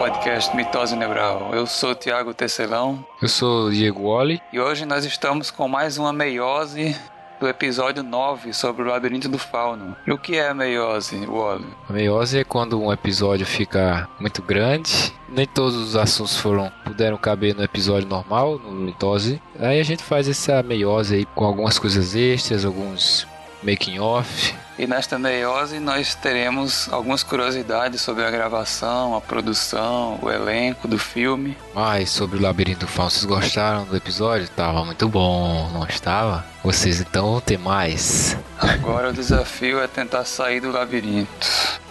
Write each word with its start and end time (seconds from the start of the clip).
podcast 0.00 0.56
Mitose 0.56 0.96
Neural. 0.96 1.50
Eu 1.52 1.66
sou 1.66 1.94
Tiago 1.94 2.32
Tecelão. 2.32 3.04
Eu 3.20 3.28
sou 3.28 3.70
Diego 3.70 4.10
Wally. 4.10 4.40
E 4.50 4.58
hoje 4.58 4.86
nós 4.86 5.04
estamos 5.04 5.50
com 5.50 5.68
mais 5.68 5.98
uma 5.98 6.10
meiose 6.10 6.96
do 7.38 7.46
episódio 7.46 8.02
9 8.02 8.54
sobre 8.54 8.82
o 8.82 8.86
labirinto 8.86 9.28
do 9.28 9.36
fauno. 9.36 9.94
E 10.06 10.10
o 10.10 10.16
que 10.16 10.36
é 10.36 10.48
a 10.48 10.54
meiose, 10.54 11.26
Wally? 11.26 11.66
A 11.86 11.92
meiose 11.92 12.38
é 12.38 12.44
quando 12.44 12.80
um 12.80 12.90
episódio 12.90 13.44
fica 13.44 14.08
muito 14.18 14.40
grande. 14.40 15.12
Nem 15.28 15.46
todos 15.46 15.76
os 15.76 15.94
assuntos 15.94 16.34
foram 16.34 16.72
puderam 16.82 17.18
caber 17.18 17.54
no 17.54 17.62
episódio 17.62 18.08
normal, 18.08 18.58
no 18.58 18.72
mitose. 18.72 19.38
Aí 19.58 19.78
a 19.78 19.84
gente 19.84 20.02
faz 20.02 20.26
essa 20.26 20.62
meiose 20.62 21.16
aí 21.16 21.26
com 21.26 21.44
algumas 21.44 21.78
coisas 21.78 22.14
extras, 22.14 22.64
alguns 22.64 23.28
making 23.62 23.98
off 23.98 24.54
e 24.80 24.86
nesta 24.86 25.18
meiose 25.18 25.78
nós 25.78 26.14
teremos 26.14 26.88
algumas 26.90 27.22
curiosidades 27.22 28.00
sobre 28.00 28.24
a 28.24 28.30
gravação, 28.30 29.14
a 29.14 29.20
produção, 29.20 30.18
o 30.22 30.30
elenco 30.30 30.88
do 30.88 30.98
filme. 30.98 31.54
Mas 31.74 32.08
sobre 32.08 32.38
o 32.38 32.40
Labirinto 32.40 32.86
Fauno, 32.86 33.10
vocês 33.10 33.26
gostaram 33.26 33.84
do 33.84 33.94
episódio? 33.94 34.48
Tava 34.48 34.82
muito 34.82 35.06
bom, 35.06 35.68
não 35.70 35.86
estava? 35.86 36.46
Vocês 36.64 36.98
então 36.98 37.30
vão 37.30 37.40
ter 37.42 37.58
mais. 37.58 38.38
Agora 38.58 39.10
o 39.10 39.12
desafio 39.12 39.82
é 39.82 39.86
tentar 39.86 40.24
sair 40.24 40.60
do 40.60 40.72
labirinto. 40.72 41.46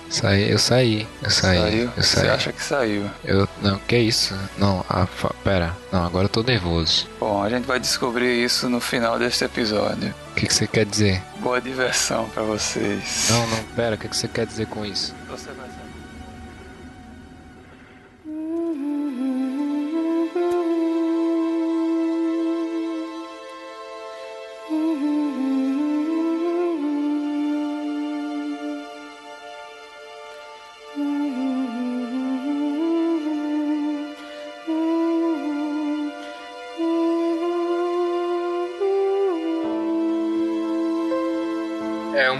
Saí, 0.09 0.49
eu 0.52 0.58
saí, 0.58 1.08
eu 1.22 1.30
saí. 1.30 1.58
Saiu? 1.59 1.91
Eu 1.95 2.04
saí. 2.04 2.23
Você 2.23 2.30
acha 2.30 2.52
que 2.52 2.63
saiu? 2.63 3.09
Eu, 3.23 3.48
não, 3.62 3.77
que 3.80 3.98
isso? 3.98 4.35
Não, 4.58 4.84
a, 4.90 5.08
pera, 5.44 5.76
não, 5.91 6.04
agora 6.04 6.26
eu 6.26 6.30
tô 6.30 6.41
nervoso. 6.41 7.08
Bom, 7.20 7.44
a 7.44 7.49
gente 7.49 7.66
vai 7.66 7.80
descobrir 7.80 8.44
isso 8.44 8.68
no 8.70 8.82
final 8.82 9.20
deste 9.20 9.45
episódio. 9.45 10.13
O 10.32 10.35
que, 10.35 10.48
que 10.48 10.54
você 10.54 10.66
quer 10.66 10.85
dizer? 10.85 11.22
Boa 11.38 11.62
diversão 11.62 12.27
para 12.29 12.41
vocês. 12.41 13.27
Não, 13.29 13.48
não, 13.48 13.63
pera, 13.76 13.96
o 13.96 13.98
que, 13.99 14.07
que 14.07 14.18
você 14.18 14.27
quer 14.27 14.48
dizer 14.48 14.66
com 14.66 14.84
isso? 14.84 15.13
Você 15.29 15.51
vai 15.51 15.70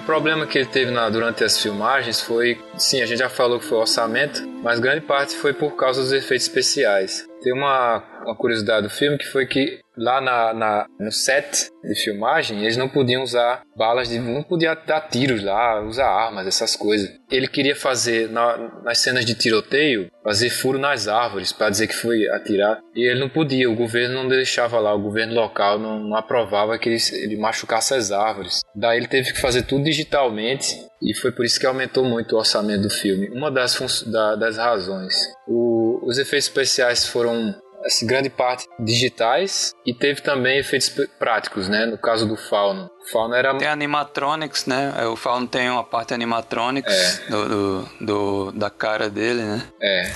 problema 0.02 0.48
que 0.48 0.58
ele 0.58 0.68
teve 0.68 0.92
na, 0.92 1.10
durante 1.10 1.44
as 1.44 1.62
filmagens 1.62 2.22
foi, 2.22 2.60
sim, 2.78 3.02
a 3.02 3.06
gente 3.06 3.20
já 3.20 3.30
falou 3.30 3.60
que 3.60 3.66
foi 3.66 3.78
orçamento, 3.78 4.46
mas 4.64 4.80
grande 4.80 5.02
parte 5.02 5.36
foi 5.36 5.54
por 5.54 5.76
causa 5.76 6.02
dos 6.02 6.12
efeitos 6.12 6.48
especiais. 6.48 7.28
Tem 7.42 7.54
uma, 7.54 8.04
uma 8.30 8.36
curiosidade 8.36 8.84
do 8.84 8.90
filme 8.90 9.18
que 9.18 9.26
foi 9.26 9.46
que 9.46 9.80
lá 10.00 10.22
na, 10.22 10.54
na, 10.54 10.88
no 11.00 11.12
set 11.12 11.70
de 11.84 11.96
filmagem, 11.96 12.62
eles 12.62 12.78
não 12.78 12.88
podiam 12.88 13.22
usar 13.22 13.64
balas 13.76 14.08
de. 14.08 14.18
não 14.18 14.42
podia 14.42 14.74
dar 14.74 15.02
tiros 15.02 15.44
lá, 15.44 15.82
usar 15.82 16.08
armas, 16.08 16.48
essas 16.48 16.76
coisas. 16.76 17.10
Ele 17.30 17.48
queria 17.48 17.76
fazer, 17.76 18.30
na, 18.30 18.82
nas 18.84 19.00
cenas 19.00 19.26
de 19.26 19.36
tiroteio, 19.36 20.10
fazer 20.24 20.50
furo 20.50 20.80
nas 20.80 21.08
árvores 21.08 21.52
para 21.52 21.70
dizer 21.70 21.88
que 21.88 21.96
foi 21.96 22.28
atirar. 22.30 22.80
E 22.96 23.04
ele 23.04 23.20
não 23.20 23.30
podia, 23.30 23.70
o 23.70 23.76
governo 23.76 24.16
não 24.16 24.28
deixava 24.28 24.80
lá, 24.80 24.94
o 24.94 25.02
governo 25.02 25.34
local 25.34 25.78
não, 25.78 26.00
não 26.00 26.16
aprovava 26.16 26.78
que 26.78 26.90
ele, 26.90 26.98
ele 27.14 27.38
machucasse 27.38 27.94
as 27.94 28.12
árvores. 28.12 28.62
Daí 28.74 28.98
ele 28.98 29.08
teve 29.08 29.34
que 29.34 29.42
fazer 29.42 29.64
tudo 29.64 29.84
digitalmente 29.84 30.76
e 31.02 31.14
foi 31.14 31.32
por 31.32 31.46
isso 31.46 31.60
que 31.60 31.66
aumentou 31.66 32.04
muito 32.06 32.36
o 32.36 32.40
orçamento 32.40 32.84
do 32.84 32.90
filme. 32.90 33.30
Uma 33.30 33.52
das, 33.52 34.04
da, 34.04 34.36
das 34.36 34.58
razões. 34.58 35.16
O, 35.48 36.00
os 36.04 36.18
efeitos 36.18 36.48
especiais 36.48 37.06
foram 37.06 37.56
assim, 37.90 38.08
grande 38.08 38.30
parte 38.30 38.68
digitais 38.80 39.74
e 39.86 39.94
teve 39.94 40.22
também 40.22 40.58
efeitos 40.60 40.90
práticos, 41.18 41.68
né? 41.68 41.86
No 41.86 41.98
caso 41.98 42.28
do 42.28 42.36
Fauno. 42.36 42.90
O 43.02 43.12
Fauno 43.12 43.36
era... 43.36 43.56
Tem 43.56 43.68
animatronics, 43.68 44.66
né? 44.66 44.94
É, 44.98 45.06
o 45.06 45.16
Fauno 45.16 45.48
tem 45.48 45.70
uma 45.70 45.84
parte 45.84 46.14
animatronics 46.14 46.94
é. 46.94 47.30
do, 47.30 47.50
do, 47.50 47.90
do, 48.02 48.52
da 48.52 48.70
cara 48.70 49.10
dele, 49.10 49.42
né? 49.42 49.64
É. 49.82 50.12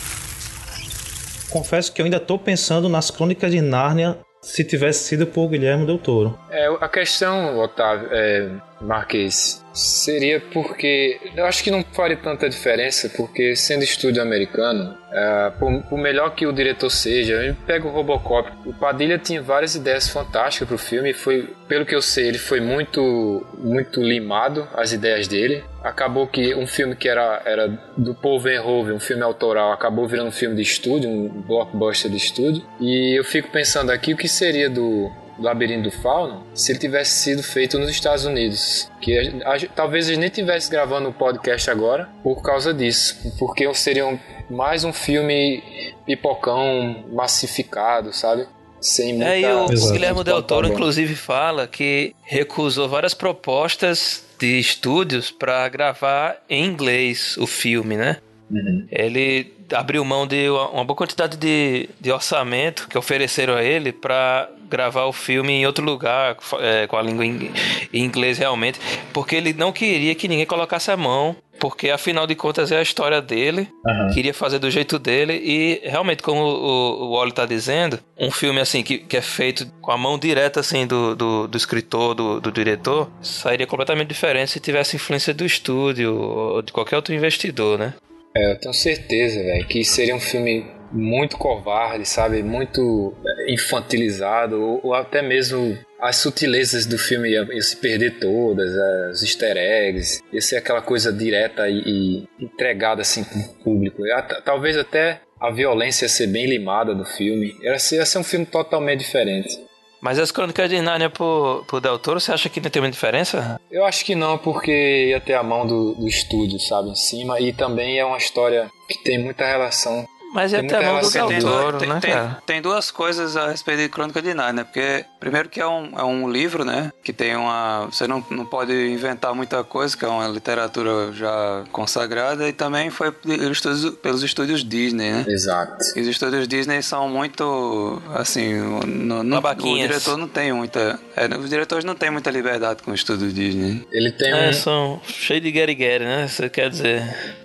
Confesso 1.50 1.91
que 1.91 2.01
eu 2.01 2.06
ainda 2.06 2.17
estou 2.17 2.39
pensando 2.39 2.89
nas 2.89 3.12
Crônicas 3.12 3.51
de 3.51 3.62
Nárnia 3.62 4.17
se 4.41 4.63
tivesse 4.63 5.06
sido 5.06 5.25
por 5.25 5.47
Guilherme 5.47 5.85
Del 5.85 5.97
Toro. 5.97 6.38
É, 6.50 6.67
a 6.81 6.89
questão, 6.89 7.57
Otávio, 7.59 8.09
é, 8.12 8.50
Marquês, 8.83 9.63
seria 9.73 10.39
porque 10.39 11.19
eu 11.35 11.45
acho 11.45 11.63
que 11.63 11.71
não 11.71 11.83
faria 11.83 12.17
tanta 12.17 12.49
diferença, 12.49 13.09
porque 13.09 13.55
sendo 13.55 13.83
estúdio 13.83 14.21
americano, 14.21 14.95
é, 15.11 15.51
por, 15.59 15.81
por, 15.83 15.97
melhor 15.97 16.35
que 16.35 16.45
o 16.45 16.51
diretor 16.51 16.89
seja, 16.89 17.41
gente 17.44 17.59
pega 17.66 17.88
o 17.88 17.91
Robocop. 17.91 18.51
O 18.66 18.73
Padilha 18.73 19.17
tinha 19.17 19.41
várias 19.41 19.75
ideias 19.75 20.09
fantásticas 20.09 20.67
pro 20.67 20.77
filme, 20.77 21.11
e 21.11 21.13
foi, 21.13 21.53
pelo 21.67 21.85
que 21.85 21.95
eu 21.95 22.01
sei, 22.01 22.27
ele 22.27 22.38
foi 22.38 22.59
muito, 22.59 23.45
muito 23.57 24.01
limado 24.01 24.67
as 24.73 24.91
ideias 24.91 25.27
dele. 25.27 25.63
Acabou 25.83 26.27
que 26.27 26.53
um 26.55 26.67
filme 26.67 26.95
que 26.95 27.09
era, 27.09 27.41
era 27.45 27.67
do 27.97 28.13
Paul 28.13 28.39
Verhoeven, 28.39 28.94
um 28.94 29.00
filme 29.00 29.23
autoral, 29.23 29.71
acabou 29.71 30.07
virando 30.07 30.27
um 30.27 30.31
filme 30.31 30.55
de 30.55 30.61
estúdio, 30.61 31.09
um 31.09 31.29
blockbuster 31.41 32.09
de 32.09 32.17
estúdio. 32.17 32.63
E 32.79 33.17
eu 33.17 33.23
fico 33.23 33.50
pensando 33.50 33.91
aqui 33.91 34.13
o 34.13 34.17
que 34.17 34.27
seria 34.27 34.69
do 34.69 35.11
Labirinto 35.39 35.89
do 35.89 35.91
Fauno 35.91 36.44
se 36.53 36.71
ele 36.71 36.79
tivesse 36.79 37.23
sido 37.23 37.44
feito 37.44 37.79
nos 37.79 37.89
Estados 37.89 38.25
Unidos. 38.25 38.89
Que 39.01 39.17
a, 39.44 39.53
a, 39.53 39.59
talvez 39.75 40.07
eles 40.07 40.19
nem 40.19 40.27
estivesse 40.27 40.69
gravando 40.69 41.09
o 41.09 41.13
podcast 41.13 41.69
agora 41.69 42.09
por 42.21 42.41
causa 42.41 42.73
disso. 42.73 43.33
Porque 43.39 43.71
seria 43.73 44.19
mais 44.49 44.83
um 44.83 44.94
filme 44.94 45.63
pipocão 46.05 47.05
massificado, 47.11 48.13
sabe? 48.13 48.47
Sem 48.79 49.13
muita... 49.13 49.31
É, 49.31 49.41
e 49.41 49.45
o, 49.45 49.66
o 49.66 49.91
Guilherme 49.91 50.23
Del 50.23 50.44
Toro, 50.44 50.67
inclusive, 50.67 51.16
fala 51.16 51.67
que 51.67 52.13
recusou 52.23 52.89
várias 52.89 53.13
propostas 53.13 54.25
de 54.38 54.59
estúdios 54.59 55.31
para 55.31 55.67
gravar 55.69 56.44
em 56.50 56.65
inglês 56.65 57.38
o 57.38 57.47
filme, 57.47 57.95
né? 57.95 58.17
Uhum. 58.51 58.85
Ele 58.91 59.53
abriu 59.73 60.03
mão 60.03 60.25
de 60.25 60.50
uma 60.50 60.84
boa 60.84 60.95
quantidade 60.95 61.38
de, 61.38 61.89
de 62.00 62.11
orçamento 62.11 62.88
que 62.88 62.97
ofereceram 62.97 63.56
a 63.56 63.63
ele 63.63 63.91
para 63.91 64.50
gravar 64.69 65.06
o 65.06 65.13
filme 65.13 65.53
em 65.53 65.66
outro 65.66 65.85
lugar, 65.85 66.35
é, 66.59 66.88
com 66.88 66.97
a 66.97 67.01
língua 67.01 67.25
em, 67.25 67.51
inglês 67.94 68.39
realmente, 68.39 68.79
porque 69.13 69.35
ele 69.35 69.53
não 69.53 69.72
queria 69.72 70.16
que 70.16 70.28
ninguém 70.28 70.45
colocasse 70.45 70.89
a 70.89 70.97
mão 70.97 71.35
porque 71.59 71.89
afinal 71.89 72.28
de 72.28 72.35
contas 72.35 72.73
é 72.73 72.78
a 72.78 72.81
história 72.81 73.22
dele, 73.22 73.69
uhum. 73.85 74.13
queria 74.13 74.33
fazer 74.33 74.59
do 74.59 74.69
jeito 74.69 75.00
dele 75.00 75.33
e 75.33 75.79
realmente, 75.88 76.22
como 76.22 76.41
o, 76.41 77.03
o 77.03 77.16
Wally 77.16 77.31
tá 77.31 77.45
dizendo, 77.45 78.00
um 78.19 78.29
filme 78.29 78.59
assim 78.59 78.83
que, 78.83 78.97
que 78.97 79.16
é 79.16 79.22
feito 79.22 79.72
com 79.81 79.91
a 79.91 79.97
mão 79.97 80.19
direta 80.19 80.59
assim 80.59 80.85
do, 80.85 81.16
do, 81.16 81.47
do 81.47 81.57
escritor, 81.57 82.16
do, 82.16 82.41
do, 82.41 82.51
diretor, 82.51 83.09
sairia 83.22 83.66
completamente 83.66 84.09
diferente 84.09 84.51
se 84.51 84.59
tivesse 84.59 84.97
influência 84.97 85.33
do 85.33 85.45
estúdio 85.45 86.13
ou 86.13 86.62
de 86.62 86.73
qualquer 86.73 86.97
outro 86.97 87.13
investidor, 87.13 87.79
né? 87.79 87.94
É, 88.35 88.51
eu 88.51 88.59
tenho 88.59 88.73
certeza, 88.73 89.41
velho, 89.41 89.67
que 89.67 89.83
seria 89.83 90.16
um 90.16 90.19
filme 90.19 90.66
muito 90.91 91.38
covarde, 91.38 92.05
sabe? 92.05 92.41
Muito 92.41 93.13
é, 93.25 93.53
infantilizado, 93.53 94.61
ou, 94.61 94.79
ou 94.83 94.94
até 94.94 95.21
mesmo 95.21 95.77
as 95.99 96.17
sutilezas 96.17 96.85
do 96.85 96.97
filme 96.97 97.29
iam, 97.29 97.45
iam, 97.51 97.61
se 97.61 97.77
perder 97.77 98.19
todas, 98.19 98.69
os 99.11 99.23
easter 99.23 99.55
eggs, 99.55 100.21
ia 100.31 100.41
ser 100.41 100.57
aquela 100.57 100.81
coisa 100.81 101.13
direta 101.13 101.69
e, 101.69 101.81
e 101.85 102.27
entregada 102.44 103.01
assim 103.01 103.23
para 103.23 103.39
o 103.39 103.63
público. 103.63 104.03
Talvez 104.44 104.77
até 104.77 105.21
a 105.39 105.51
violência 105.51 106.05
ia 106.05 106.09
ser 106.09 106.27
bem 106.27 106.45
limada 106.45 106.94
do 106.94 107.05
filme. 107.05 107.55
Ia 107.61 107.79
ser, 107.79 107.97
ia 107.97 108.05
ser 108.05 108.17
um 108.17 108.23
filme 108.23 108.45
totalmente 108.45 109.00
diferente. 109.00 109.59
Mas 110.03 110.19
as 110.19 110.31
crônicas 110.31 110.69
de 110.69 110.81
Nárnia 110.81 111.09
pro, 111.09 111.63
pro 111.65 111.79
Del 111.79 111.97
Toro, 111.97 112.19
você 112.19 112.33
acha 112.33 112.50
que 112.50 112.59
não 112.59 112.69
tem 112.69 112.81
uma 112.81 112.91
diferença? 112.91 113.57
Eu 113.71 113.85
acho 113.85 114.03
que 114.03 114.15
não, 114.15 114.38
porque 114.38 115.07
ia 115.07 115.21
ter 115.21 115.33
a 115.33 115.41
mão 115.41 115.65
do, 115.65 115.94
do 115.94 116.05
estúdio, 116.05 116.59
sabe, 116.59 116.89
em 116.89 116.95
cima. 116.95 117.39
E 117.39 117.53
também 117.53 117.97
é 117.97 118.03
uma 118.03 118.17
história 118.17 118.69
que 118.89 119.01
tem 119.01 119.17
muita 119.17 119.45
relação 119.45 120.05
mas 120.33 120.53
é 120.53 120.59
até 120.59 120.81
mão 120.81 121.00
do 121.00 121.09
Del 121.09 121.39
Toro, 121.39 121.77
tem, 121.77 121.89
né, 121.89 122.00
tem, 122.01 122.13
tem, 122.45 122.62
duas 122.62 122.89
coisas 122.89 123.38
a 123.38 123.50
respeito 123.50 123.81
de 123.81 123.89
Crônica 123.89 124.21
de 124.21 124.33
Nárnia, 124.33 124.65
porque 124.65 125.06
primeiro 125.19 125.47
que 125.47 125.62
é 125.62 125.68
um, 125.68 125.97
é 125.97 126.03
um 126.03 126.30
livro, 126.30 126.65
né, 126.65 126.91
que 127.03 127.13
tem 127.13 127.35
uma... 127.35 127.85
Você 127.85 128.07
não, 128.07 128.25
não 128.30 128.45
pode 128.45 128.74
inventar 128.74 129.33
muita 129.35 129.63
coisa, 129.63 129.95
que 129.95 130.03
é 130.03 130.07
uma 130.07 130.27
literatura 130.27 131.12
já 131.13 131.63
consagrada, 131.71 132.50
e 132.50 132.53
também 132.53 132.89
foi 132.89 133.12
pelos 133.12 133.57
estúdios, 133.57 133.95
pelos 133.97 134.24
estúdios 134.24 134.63
Disney, 134.63 135.12
né? 135.12 135.25
Exato. 135.27 135.77
E 135.95 136.01
os 136.01 136.07
estúdios 136.07 136.47
Disney 136.47 136.81
são 136.81 137.07
muito, 137.07 138.01
assim, 138.15 138.56
no, 138.56 139.24
no, 139.24 139.38
o 139.38 139.77
diretor 139.77 140.18
não 140.18 140.27
tem 140.27 140.51
muita... 140.51 141.00
É, 141.15 141.27
os 141.38 141.50
diretores 141.50 141.85
não 141.85 141.95
têm 141.95 142.09
muita 142.09 142.31
liberdade 142.31 142.81
com 142.81 142.91
o 142.91 142.95
estúdio 142.95 143.31
Disney. 143.31 143.85
Ele 143.91 144.12
tem 144.12 144.31
é, 144.31 144.50
um... 144.50 144.53
são 144.53 145.01
cheios 145.06 145.44
de 145.44 145.51
guerre 145.51 145.75
né? 146.00 146.27
Você 146.27 146.50
quer 146.50 146.69
dizer... 146.69 147.03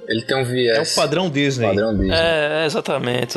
Ele 0.09 0.23
tem 0.23 0.37
um 0.39 0.45
viés. 0.45 0.79
É 0.79 0.93
o 0.93 0.95
padrão 1.03 1.29
Disney. 1.29 1.67
Padrão 1.67 1.95
Disney. 1.95 2.17
É, 2.17 2.65
exatamente, 2.65 2.78
exatamente. 2.79 3.29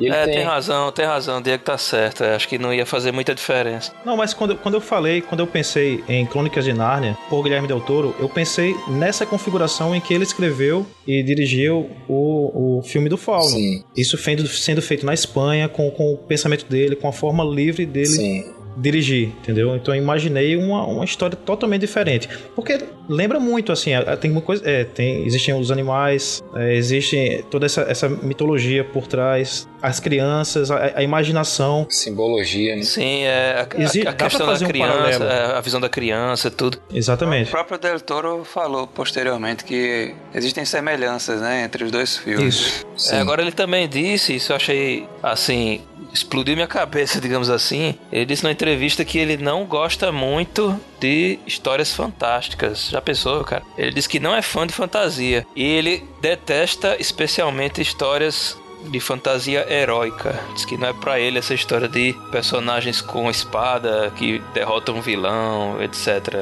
é, 0.00 0.24
tem... 0.24 0.34
tem... 0.34 0.44
razão, 0.44 0.92
tem 0.92 1.04
razão, 1.04 1.38
o 1.38 1.42
Diego 1.42 1.62
tá 1.62 1.78
certo. 1.78 2.24
É, 2.24 2.34
acho 2.34 2.48
que 2.48 2.58
não 2.58 2.72
ia 2.72 2.86
fazer 2.86 3.12
muita 3.12 3.34
diferença. 3.34 3.92
Não, 4.04 4.16
mas 4.16 4.34
quando, 4.34 4.56
quando 4.56 4.74
eu 4.74 4.80
falei, 4.80 5.20
quando 5.20 5.40
eu 5.40 5.46
pensei 5.46 6.02
em 6.08 6.26
Crônicas 6.26 6.64
de 6.64 6.72
Nárnia, 6.72 7.16
por 7.28 7.42
Guilherme 7.42 7.68
Del 7.68 7.80
Toro, 7.80 8.14
eu 8.18 8.28
pensei 8.28 8.74
nessa 8.88 9.24
configuração 9.24 9.94
em 9.94 10.00
que 10.00 10.12
ele 10.12 10.24
escreveu 10.24 10.86
e 11.06 11.22
dirigiu 11.22 11.90
o, 12.08 12.78
o 12.78 12.82
filme 12.82 13.08
do 13.08 13.16
Fauno. 13.16 13.48
Sim. 13.48 13.84
Isso 13.96 14.18
sendo, 14.18 14.46
sendo 14.46 14.82
feito 14.82 15.06
na 15.06 15.14
Espanha, 15.14 15.68
com, 15.68 15.90
com 15.90 16.14
o 16.14 16.16
pensamento 16.16 16.66
dele, 16.66 16.96
com 16.96 17.08
a 17.08 17.12
forma 17.12 17.44
livre 17.44 17.86
dele 17.86 18.06
Sim 18.06 18.55
dirigir, 18.76 19.28
entendeu? 19.28 19.74
Então 19.74 19.94
eu 19.94 20.00
imaginei 20.00 20.56
uma, 20.56 20.84
uma 20.84 21.04
história 21.04 21.36
totalmente 21.36 21.80
diferente. 21.80 22.28
Porque 22.54 22.78
lembra 23.08 23.40
muito, 23.40 23.72
assim, 23.72 23.90
tem 24.20 24.30
uma 24.30 24.40
coisa. 24.40 24.68
É, 24.68 24.84
tem, 24.84 25.24
existem 25.24 25.54
os 25.54 25.70
animais, 25.70 26.42
é, 26.54 26.74
existe 26.74 27.44
toda 27.50 27.66
essa, 27.66 27.82
essa 27.82 28.08
mitologia 28.08 28.84
por 28.84 29.06
trás, 29.06 29.68
as 29.80 30.00
crianças, 30.00 30.70
a, 30.70 30.92
a 30.96 31.02
imaginação. 31.02 31.86
Simbologia, 31.88 32.76
né? 32.76 32.82
Sim, 32.82 33.22
é, 33.22 33.66
a, 33.72 33.82
Existe, 33.82 34.06
a, 34.06 34.10
a 34.10 34.14
questão 34.14 34.46
da 34.46 34.58
criança, 34.58 35.24
um 35.24 35.28
é, 35.28 35.56
a 35.56 35.60
visão 35.60 35.80
da 35.80 35.88
criança, 35.88 36.50
tudo. 36.50 36.78
Exatamente. 36.92 37.48
O 37.48 37.52
próprio 37.52 37.78
Del 37.78 38.00
Toro 38.00 38.44
falou 38.44 38.86
posteriormente 38.86 39.64
que 39.64 40.14
existem 40.34 40.64
semelhanças, 40.64 41.40
né, 41.40 41.64
entre 41.64 41.84
os 41.84 41.90
dois 41.90 42.16
filmes. 42.16 42.84
Isso. 42.96 43.14
É, 43.14 43.20
agora 43.20 43.42
ele 43.42 43.52
também 43.52 43.88
disse, 43.88 44.34
isso 44.34 44.52
eu 44.52 44.56
achei, 44.56 45.06
assim, 45.22 45.80
explodiu 46.12 46.54
minha 46.54 46.66
cabeça, 46.66 47.20
digamos 47.22 47.50
assim. 47.50 47.94
Ele 48.10 48.24
disse 48.24 48.44
na 48.44 48.50
entrevista 48.50 48.65
que 49.04 49.18
ele 49.18 49.36
não 49.36 49.64
gosta 49.64 50.10
muito 50.10 50.78
de 50.98 51.38
histórias 51.46 51.92
fantásticas. 51.92 52.88
Já 52.90 53.00
pensou, 53.00 53.44
cara? 53.44 53.62
Ele 53.76 53.92
disse 53.92 54.08
que 54.08 54.20
não 54.20 54.34
é 54.34 54.42
fã 54.42 54.66
de 54.66 54.72
fantasia. 54.72 55.46
E 55.54 55.62
ele 55.62 56.04
detesta 56.20 56.96
especialmente 56.98 57.80
histórias 57.80 58.56
de 58.86 59.00
fantasia 59.00 59.66
heróica. 59.72 60.38
Diz 60.54 60.64
que 60.64 60.76
não 60.76 60.88
é 60.88 60.92
para 60.92 61.18
ele 61.18 61.38
essa 61.38 61.54
história 61.54 61.88
de 61.88 62.14
personagens 62.30 63.00
com 63.00 63.30
espada 63.30 64.12
que 64.16 64.40
derrotam 64.54 64.96
um 64.96 65.00
vilão, 65.00 65.82
etc. 65.82 66.34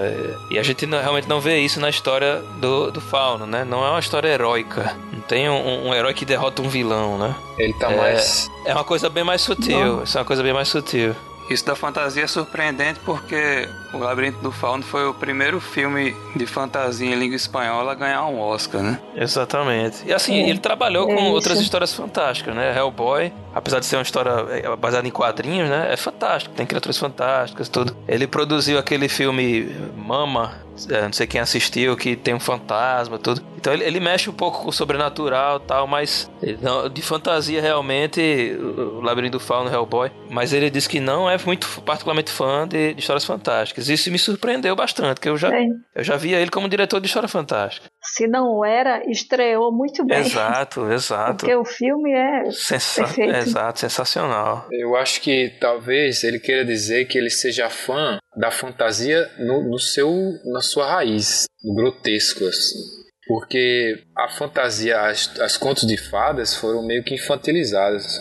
E 0.51 0.59
a 0.59 0.63
gente 0.63 0.87
não, 0.87 1.01
realmente 1.01 1.29
não 1.29 1.41
vê 1.41 1.61
isso 1.61 1.81
na 1.81 1.89
história 1.89 2.43
do, 2.61 2.91
do 2.91 3.01
Fauno, 3.01 3.47
né? 3.47 3.65
Não 3.65 3.85
é 3.85 3.91
uma 3.91 4.01
história 4.01 4.29
heróica. 4.29 4.95
Não 5.13 5.21
tem 5.21 5.49
um, 5.49 5.89
um 5.89 5.95
herói 5.95 6.15
que 6.15 6.25
derrota 6.25 6.63
um 6.63 6.69
vilão, 6.69 7.19
né? 7.19 7.35
Ele 7.59 7.73
tá 7.75 7.91
é, 7.91 7.97
mais. 7.97 8.51
É 8.65 8.75
uma 8.75 8.85
coisa 8.85 9.09
bem 9.09 9.25
mais 9.25 9.41
sutil. 9.41 9.79
Não. 9.79 10.03
Isso 10.03 10.17
é 10.17 10.21
uma 10.21 10.27
coisa 10.27 10.43
bem 10.43 10.53
mais 10.53 10.69
sutil. 10.69 11.15
Isso 11.51 11.65
da 11.65 11.77
fantasia 11.77 12.25
é 12.25 12.27
surpreendente 12.27 13.01
porque 13.05 13.69
O 13.93 13.99
Labirinto 13.99 14.39
do 14.39 14.51
Fauno 14.51 14.83
foi 14.83 15.07
o 15.07 15.15
primeiro 15.15 15.61
filme 15.61 16.15
de 16.35 16.47
fantasia 16.47 17.15
em 17.15 17.15
língua 17.15 17.37
espanhola 17.37 17.93
a 17.93 17.95
ganhar 17.95 18.25
um 18.27 18.41
Oscar, 18.41 18.83
né? 18.83 18.99
Exatamente. 19.15 19.99
E 20.07 20.13
assim, 20.13 20.35
é, 20.35 20.49
ele 20.49 20.59
trabalhou 20.59 21.11
é 21.11 21.15
com 21.15 21.23
isso. 21.23 21.33
outras 21.33 21.61
histórias 21.61 21.93
fantásticas, 21.95 22.55
né? 22.55 22.77
Hellboy, 22.77 23.33
apesar 23.55 23.79
de 23.79 23.87
ser 23.87 23.97
uma 23.97 24.03
história 24.03 24.31
é, 24.51 24.77
baseada 24.77 25.07
em 25.07 25.11
quadrinhos, 25.11 25.69
né? 25.69 25.93
É 25.93 25.97
fantástico, 25.97 26.55
tem 26.55 26.67
criaturas 26.67 26.99
fantásticas, 26.99 27.69
tudo. 27.69 27.97
Ele 28.09 28.27
produziu 28.27 28.79
aquele 28.79 29.09
filme 29.09 29.75
Mama, 29.97 30.64
não 31.03 31.13
sei 31.13 31.27
quem 31.27 31.41
assistiu, 31.41 31.97
que 31.97 32.17
tem 32.17 32.35
um 32.35 32.41
fantasma, 32.41 33.19
tudo. 33.19 33.43
Então 33.57 33.73
ele, 33.73 33.85
ele 33.85 34.01
mexe 34.01 34.29
um 34.29 34.33
pouco 34.33 34.63
com 34.63 34.69
o 34.69 34.73
sobrenatural 34.73 35.59
tal, 35.61 35.87
mas 35.87 36.31
não, 36.61 36.89
de 36.89 37.01
fantasia 37.01 37.61
realmente, 37.61 38.21
o 38.61 39.01
Labirinto 39.01 39.39
do 39.39 39.41
Fauno, 39.41 39.71
Hellboy. 39.73 40.11
Mas 40.29 40.53
ele 40.53 40.69
disse 40.69 40.89
que 40.89 41.01
não 41.01 41.31
é 41.31 41.37
muito 41.45 41.81
particularmente 41.83 42.31
fã 42.31 42.69
de, 42.69 42.95
de 42.95 43.01
histórias 43.01 43.25
fantásticas. 43.25 43.89
Isso 43.89 44.11
me 44.11 44.19
surpreendeu 44.19 44.77
bastante, 44.77 45.21
que 45.21 45.29
eu 45.29 45.37
já, 45.37 45.51
eu 45.95 46.05
já 46.05 46.17
via 46.17 46.39
ele 46.39 46.51
como 46.51 46.69
diretor 46.69 47.01
de 47.01 47.07
história 47.07 47.29
fantástica. 47.29 47.89
Se 48.03 48.27
não 48.27 48.65
era, 48.65 49.03
estreou 49.11 49.73
muito 49.73 50.05
bem. 50.05 50.19
Exato, 50.19 50.87
exato. 50.93 51.39
Porque 51.39 51.57
o 51.57 51.65
filme 51.65 52.13
é 52.13 52.51
Sensa 52.51 53.05
perfeito. 53.05 53.35
Exato, 53.35 53.81
sensacional. 53.81 54.67
Eu 54.71 54.95
acho 54.97 55.21
que 55.21 55.57
talvez 55.59 56.23
ele 56.23 56.39
queira 56.39 56.65
dizer 56.65 57.07
que 57.07 57.17
ele 57.17 57.31
seja 57.31 57.71
fã 57.71 58.19
da 58.37 58.51
fantasia 58.51 59.31
no, 59.39 59.63
no 59.71 59.79
seu, 59.79 60.11
na 60.45 60.61
sua 60.61 60.87
raiz, 60.87 61.47
no 61.63 61.75
grotesco, 61.75 62.45
assim. 62.45 62.79
Porque 63.27 64.05
a 64.17 64.29
fantasia, 64.29 65.01
as, 65.01 65.41
as 65.41 65.57
contos 65.57 65.87
de 65.87 65.97
fadas 65.97 66.55
foram 66.55 66.87
meio 66.87 67.03
que 67.03 67.15
infantilizadas. 67.15 68.19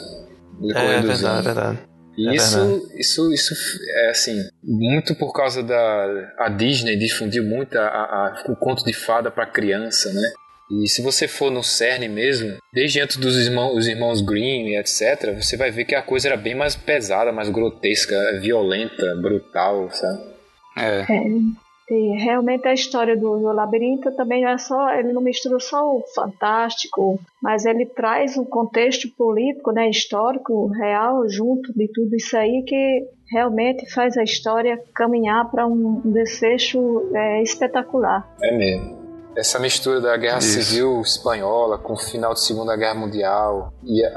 É, 0.75 0.97
é 0.97 1.01
verdade, 1.01 1.39
é 1.39 1.41
verdade. 1.41 1.79
E 2.15 2.29
é 2.29 2.35
isso, 2.35 2.89
isso, 2.95 3.33
isso 3.33 3.53
é 3.89 4.09
assim, 4.09 4.47
muito 4.63 5.15
por 5.15 5.33
causa 5.33 5.63
da 5.63 6.33
a 6.37 6.47
Disney 6.47 6.95
difundiu 6.95 7.43
muito 7.43 7.75
a, 7.75 7.87
a, 7.87 8.43
o 8.49 8.55
conto 8.55 8.85
de 8.85 8.93
fada 8.93 9.31
para 9.31 9.47
criança, 9.47 10.13
né? 10.13 10.31
E 10.71 10.87
se 10.87 11.01
você 11.01 11.27
for 11.27 11.51
no 11.51 11.63
CERN 11.63 12.07
mesmo, 12.09 12.57
desde 12.71 12.99
antes 12.99 13.17
dos 13.17 13.37
irmãos, 13.37 13.77
os 13.77 13.87
irmãos 13.87 14.21
Grimm 14.21 14.69
e 14.69 14.77
etc., 14.77 15.35
você 15.35 15.57
vai 15.57 15.71
ver 15.71 15.85
que 15.85 15.95
a 15.95 16.01
coisa 16.01 16.29
era 16.29 16.37
bem 16.37 16.55
mais 16.55 16.75
pesada, 16.75 17.31
mais 17.31 17.49
grotesca, 17.49 18.15
violenta, 18.41 19.15
brutal, 19.21 19.89
sabe? 19.91 20.33
É. 20.77 21.01
é. 21.01 21.63
E 21.89 22.23
realmente 22.23 22.65
a 22.65 22.73
história 22.73 23.15
do, 23.15 23.37
do, 23.39 23.51
labirinto 23.51 24.09
também 24.15 24.41
não 24.41 24.51
é 24.51 24.57
só, 24.57 24.93
ele 24.95 25.11
não 25.11 25.21
mistura 25.21 25.59
só 25.59 25.97
o 25.97 26.01
fantástico, 26.15 27.19
mas 27.41 27.65
ele 27.65 27.85
traz 27.85 28.37
um 28.37 28.45
contexto 28.45 29.09
político, 29.17 29.71
né, 29.71 29.89
histórico, 29.89 30.67
real, 30.67 31.27
junto 31.27 31.73
de 31.73 31.89
tudo 31.89 32.15
isso 32.15 32.37
aí 32.37 32.63
que 32.65 33.05
realmente 33.29 33.91
faz 33.91 34.17
a 34.17 34.23
história 34.23 34.81
caminhar 34.95 35.51
para 35.51 35.67
um, 35.67 36.01
um 36.05 36.11
desfecho 36.11 37.11
é, 37.13 37.43
espetacular. 37.43 38.33
É 38.41 38.57
mesmo. 38.57 39.02
Essa 39.35 39.59
mistura 39.59 39.99
da 39.99 40.15
Guerra 40.15 40.39
Isso. 40.39 40.61
Civil 40.61 41.01
Espanhola 41.01 41.77
com 41.77 41.93
o 41.93 41.97
final 41.97 42.31
da 42.31 42.35
Segunda 42.35 42.75
Guerra 42.75 42.95
Mundial 42.95 43.73
e 43.83 44.05
a, 44.05 44.09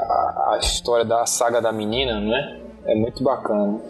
a 0.53 0.59
história 0.61 1.05
da 1.05 1.25
saga 1.27 1.61
da 1.61 1.73
menina, 1.73 2.21
não 2.21 2.37
é? 2.37 2.61
É 2.87 2.95
muito 2.95 3.23
bacana. 3.23 3.81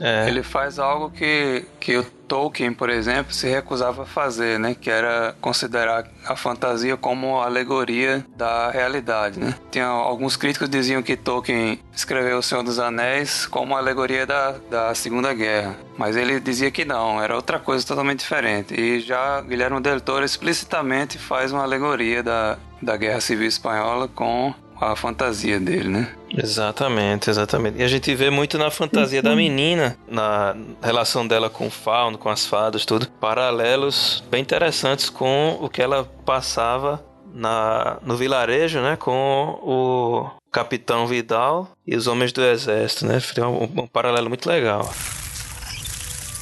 É. 0.00 0.28
Ele 0.28 0.42
faz 0.42 0.78
algo 0.78 1.10
que, 1.10 1.64
que 1.78 2.04
Tolkien, 2.32 2.72
por 2.72 2.88
exemplo, 2.88 3.30
se 3.34 3.46
recusava 3.46 4.04
a 4.04 4.06
fazer, 4.06 4.58
né? 4.58 4.74
Que 4.74 4.88
era 4.90 5.36
considerar 5.38 6.10
a 6.24 6.34
fantasia 6.34 6.96
como 6.96 7.38
alegoria 7.38 8.24
da 8.34 8.70
realidade, 8.70 9.38
né? 9.38 9.54
Tinha 9.70 9.84
alguns 9.84 10.34
críticos 10.34 10.70
diziam 10.70 11.02
que 11.02 11.14
Tolkien 11.14 11.78
escreveu 11.94 12.38
O 12.38 12.42
Senhor 12.42 12.64
dos 12.64 12.78
Anéis 12.78 13.44
como 13.44 13.76
alegoria 13.76 14.24
da, 14.24 14.52
da 14.70 14.94
Segunda 14.94 15.34
Guerra, 15.34 15.76
mas 15.98 16.16
ele 16.16 16.40
dizia 16.40 16.70
que 16.70 16.86
não, 16.86 17.22
era 17.22 17.36
outra 17.36 17.58
coisa 17.58 17.86
totalmente 17.86 18.20
diferente. 18.20 18.72
E 18.80 19.00
já 19.00 19.42
Guilherme 19.42 19.82
Del 19.82 20.00
Toro 20.00 20.24
explicitamente 20.24 21.18
faz 21.18 21.52
uma 21.52 21.64
alegoria 21.64 22.22
da, 22.22 22.56
da 22.80 22.96
Guerra 22.96 23.20
Civil 23.20 23.46
Espanhola 23.46 24.08
com 24.08 24.54
a 24.90 24.96
fantasia 24.96 25.60
dele, 25.60 25.88
né? 25.88 26.12
Exatamente, 26.36 27.30
exatamente. 27.30 27.78
E 27.78 27.82
a 27.82 27.88
gente 27.88 28.14
vê 28.14 28.30
muito 28.30 28.58
na 28.58 28.70
fantasia 28.70 29.22
da 29.22 29.30
uhum. 29.30 29.36
menina, 29.36 29.96
na 30.08 30.56
relação 30.82 31.26
dela 31.26 31.48
com 31.48 31.66
o 31.66 31.70
fauno, 31.70 32.18
com 32.18 32.28
as 32.28 32.46
fadas, 32.46 32.84
tudo, 32.84 33.08
paralelos 33.20 34.24
bem 34.30 34.42
interessantes 34.42 35.08
com 35.08 35.58
o 35.60 35.68
que 35.68 35.80
ela 35.80 36.04
passava 36.24 37.04
na, 37.32 37.98
no 38.02 38.16
vilarejo, 38.16 38.80
né, 38.80 38.96
com 38.96 39.58
o 39.62 40.30
Capitão 40.50 41.06
Vidal 41.06 41.70
e 41.86 41.96
os 41.96 42.06
homens 42.06 42.32
do 42.32 42.42
exército, 42.42 43.06
né? 43.06 43.20
Tem 43.34 43.42
um, 43.42 43.62
um 43.64 43.86
paralelo 43.86 44.28
muito 44.28 44.48
legal. 44.48 44.92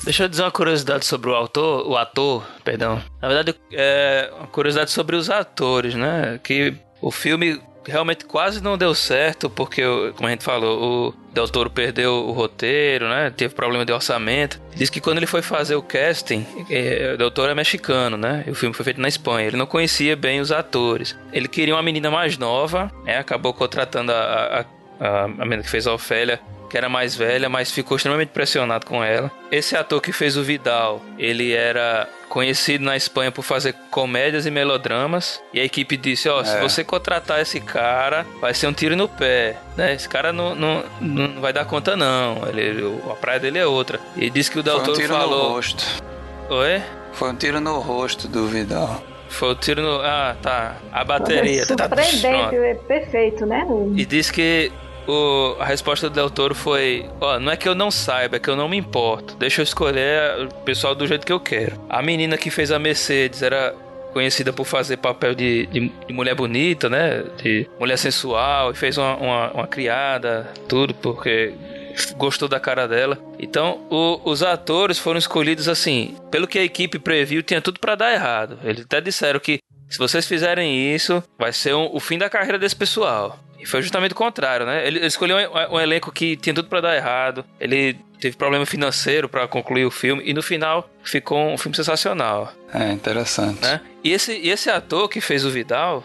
Deixa 0.02 0.24
eu 0.24 0.28
dizer 0.28 0.42
uma 0.42 0.50
curiosidade 0.50 1.04
sobre 1.04 1.30
o 1.30 1.34
autor, 1.34 1.86
o 1.86 1.96
ator, 1.96 2.44
perdão. 2.64 3.02
Na 3.20 3.28
verdade, 3.28 3.54
é 3.70 4.32
uma 4.36 4.46
curiosidade 4.46 4.90
sobre 4.90 5.14
os 5.14 5.28
atores, 5.28 5.94
né? 5.94 6.40
Que 6.42 6.74
o 7.02 7.10
filme 7.10 7.60
realmente 7.86 8.24
quase 8.24 8.62
não 8.62 8.76
deu 8.76 8.94
certo, 8.94 9.48
porque, 9.48 9.82
como 10.16 10.26
a 10.26 10.30
gente 10.30 10.44
falou, 10.44 11.08
o 11.08 11.14
Del 11.32 11.48
Toro 11.48 11.70
perdeu 11.70 12.12
o 12.26 12.32
roteiro, 12.32 13.08
né? 13.08 13.32
Teve 13.34 13.54
problema 13.54 13.84
de 13.84 13.92
orçamento. 13.92 14.60
Diz 14.74 14.90
que 14.90 15.00
quando 15.00 15.18
ele 15.18 15.26
foi 15.26 15.42
fazer 15.42 15.74
o 15.74 15.82
casting, 15.82 16.46
é, 16.68 17.12
o 17.14 17.18
Del 17.18 17.30
Toro 17.30 17.50
é 17.50 17.54
mexicano, 17.54 18.16
né? 18.16 18.44
O 18.48 18.54
filme 18.54 18.74
foi 18.74 18.84
feito 18.84 19.00
na 19.00 19.08
Espanha. 19.08 19.46
Ele 19.46 19.56
não 19.56 19.66
conhecia 19.66 20.16
bem 20.16 20.40
os 20.40 20.52
atores. 20.52 21.16
Ele 21.32 21.48
queria 21.48 21.74
uma 21.74 21.82
menina 21.82 22.10
mais 22.10 22.36
nova, 22.36 22.90
né? 23.04 23.18
Acabou 23.18 23.54
contratando 23.54 24.12
a, 24.12 24.64
a, 25.00 25.24
a 25.24 25.28
menina 25.28 25.62
que 25.62 25.70
fez 25.70 25.86
a 25.86 25.94
Ofélia 25.94 26.40
que 26.70 26.78
era 26.78 26.88
mais 26.88 27.14
velha, 27.14 27.48
mas 27.48 27.70
ficou 27.70 27.96
extremamente 27.96 28.30
impressionado 28.30 28.86
com 28.86 29.02
ela. 29.02 29.30
Esse 29.50 29.76
ator 29.76 30.00
que 30.00 30.12
fez 30.12 30.36
o 30.36 30.42
Vidal, 30.42 31.02
ele 31.18 31.52
era 31.52 32.08
conhecido 32.28 32.84
na 32.84 32.96
Espanha 32.96 33.32
por 33.32 33.42
fazer 33.42 33.74
comédias 33.90 34.46
e 34.46 34.50
melodramas. 34.50 35.42
E 35.52 35.60
a 35.60 35.64
equipe 35.64 35.96
disse: 35.96 36.28
Ó, 36.28 36.38
oh, 36.38 36.40
é. 36.40 36.44
se 36.44 36.60
você 36.60 36.84
contratar 36.84 37.40
esse 37.40 37.60
cara, 37.60 38.24
vai 38.40 38.54
ser 38.54 38.68
um 38.68 38.72
tiro 38.72 38.96
no 38.96 39.08
pé. 39.08 39.56
Né? 39.76 39.94
Esse 39.94 40.08
cara 40.08 40.32
não, 40.32 40.54
não, 40.54 40.84
não 41.00 41.40
vai 41.40 41.52
dar 41.52 41.64
conta, 41.66 41.96
não. 41.96 42.46
Ele, 42.48 42.98
a 43.10 43.14
praia 43.14 43.40
dele 43.40 43.58
é 43.58 43.66
outra. 43.66 44.00
E 44.16 44.30
disse 44.30 44.50
que 44.50 44.60
o 44.60 44.62
Del 44.62 44.78
Toro 44.78 44.92
um 44.92 44.94
tiro 44.94 45.12
falou. 45.12 45.48
No 45.48 45.54
rosto. 45.54 45.84
Oi? 46.48 46.82
Foi 47.12 47.30
um 47.30 47.34
tiro 47.34 47.60
no 47.60 47.78
rosto 47.80 48.28
do 48.28 48.46
Vidal. 48.46 49.02
Foi 49.28 49.50
o 49.50 49.54
tiro 49.54 49.82
no. 49.82 50.00
Ah, 50.00 50.36
tá. 50.40 50.76
A 50.92 51.04
bateria. 51.04 51.66
Tá, 51.66 51.88
surpreendente, 51.88 52.56
é 52.56 52.74
perfeito, 52.74 53.44
né? 53.46 53.66
E 53.94 54.04
disse 54.04 54.32
que 54.32 54.72
o, 55.10 55.56
a 55.58 55.64
resposta 55.64 56.08
do 56.08 56.14
Del 56.14 56.30
Toro 56.30 56.54
foi: 56.54 57.08
Ó, 57.20 57.38
não 57.38 57.50
é 57.52 57.56
que 57.56 57.68
eu 57.68 57.74
não 57.74 57.90
saiba, 57.90 58.36
é 58.36 58.38
que 58.38 58.48
eu 58.48 58.56
não 58.56 58.68
me 58.68 58.76
importo. 58.76 59.36
Deixa 59.36 59.60
eu 59.60 59.64
escolher 59.64 60.46
o 60.46 60.54
pessoal 60.64 60.94
do 60.94 61.06
jeito 61.06 61.26
que 61.26 61.32
eu 61.32 61.40
quero. 61.40 61.80
A 61.88 62.02
menina 62.02 62.38
que 62.38 62.50
fez 62.50 62.70
a 62.70 62.78
Mercedes 62.78 63.42
era 63.42 63.74
conhecida 64.12 64.52
por 64.52 64.64
fazer 64.64 64.96
papel 64.96 65.34
de, 65.34 65.66
de, 65.66 65.88
de 65.88 66.12
mulher 66.12 66.34
bonita, 66.34 66.88
né? 66.88 67.24
De 67.42 67.68
mulher 67.78 67.96
sensual, 67.96 68.70
e 68.70 68.74
fez 68.74 68.96
uma, 68.98 69.16
uma, 69.16 69.50
uma 69.52 69.66
criada, 69.66 70.52
tudo, 70.68 70.94
porque 70.94 71.52
gostou 72.16 72.48
da 72.48 72.60
cara 72.60 72.86
dela. 72.86 73.18
Então, 73.38 73.80
o, 73.90 74.20
os 74.24 74.42
atores 74.42 74.98
foram 74.98 75.18
escolhidos 75.18 75.68
assim, 75.68 76.16
pelo 76.30 76.46
que 76.46 76.58
a 76.58 76.64
equipe 76.64 76.98
previu, 76.98 77.42
tinha 77.42 77.60
tudo 77.60 77.80
para 77.80 77.94
dar 77.94 78.12
errado. 78.12 78.58
Eles 78.64 78.84
até 78.84 79.00
disseram 79.00 79.40
que 79.40 79.60
se 79.88 79.98
vocês 79.98 80.26
fizerem 80.26 80.94
isso, 80.94 81.22
vai 81.36 81.52
ser 81.52 81.74
um, 81.74 81.90
o 81.92 81.98
fim 81.98 82.16
da 82.16 82.30
carreira 82.30 82.58
desse 82.58 82.76
pessoal. 82.76 83.38
E 83.60 83.66
foi 83.66 83.82
justamente 83.82 84.12
o 84.12 84.14
contrário, 84.14 84.64
né? 84.64 84.86
Ele 84.86 85.04
escolheu 85.04 85.36
um, 85.36 85.74
um 85.74 85.80
elenco 85.80 86.10
que 86.10 86.36
tinha 86.36 86.54
tudo 86.54 86.68
para 86.68 86.80
dar 86.80 86.96
errado. 86.96 87.44
Ele 87.60 87.96
teve 88.20 88.36
problema 88.36 88.66
financeiro 88.66 89.28
para 89.28 89.46
concluir 89.48 89.84
o 89.84 89.90
filme 89.90 90.22
e 90.24 90.34
no 90.34 90.42
final 90.42 90.88
ficou 91.02 91.48
um 91.48 91.58
filme 91.58 91.76
sensacional. 91.76 92.52
É 92.72 92.92
interessante. 92.92 93.60
Né? 93.62 93.80
E 94.04 94.12
esse, 94.12 94.32
e 94.32 94.50
esse 94.50 94.70
ator 94.70 95.08
que 95.08 95.20
fez 95.20 95.44
o 95.44 95.50
Vidal, 95.50 96.04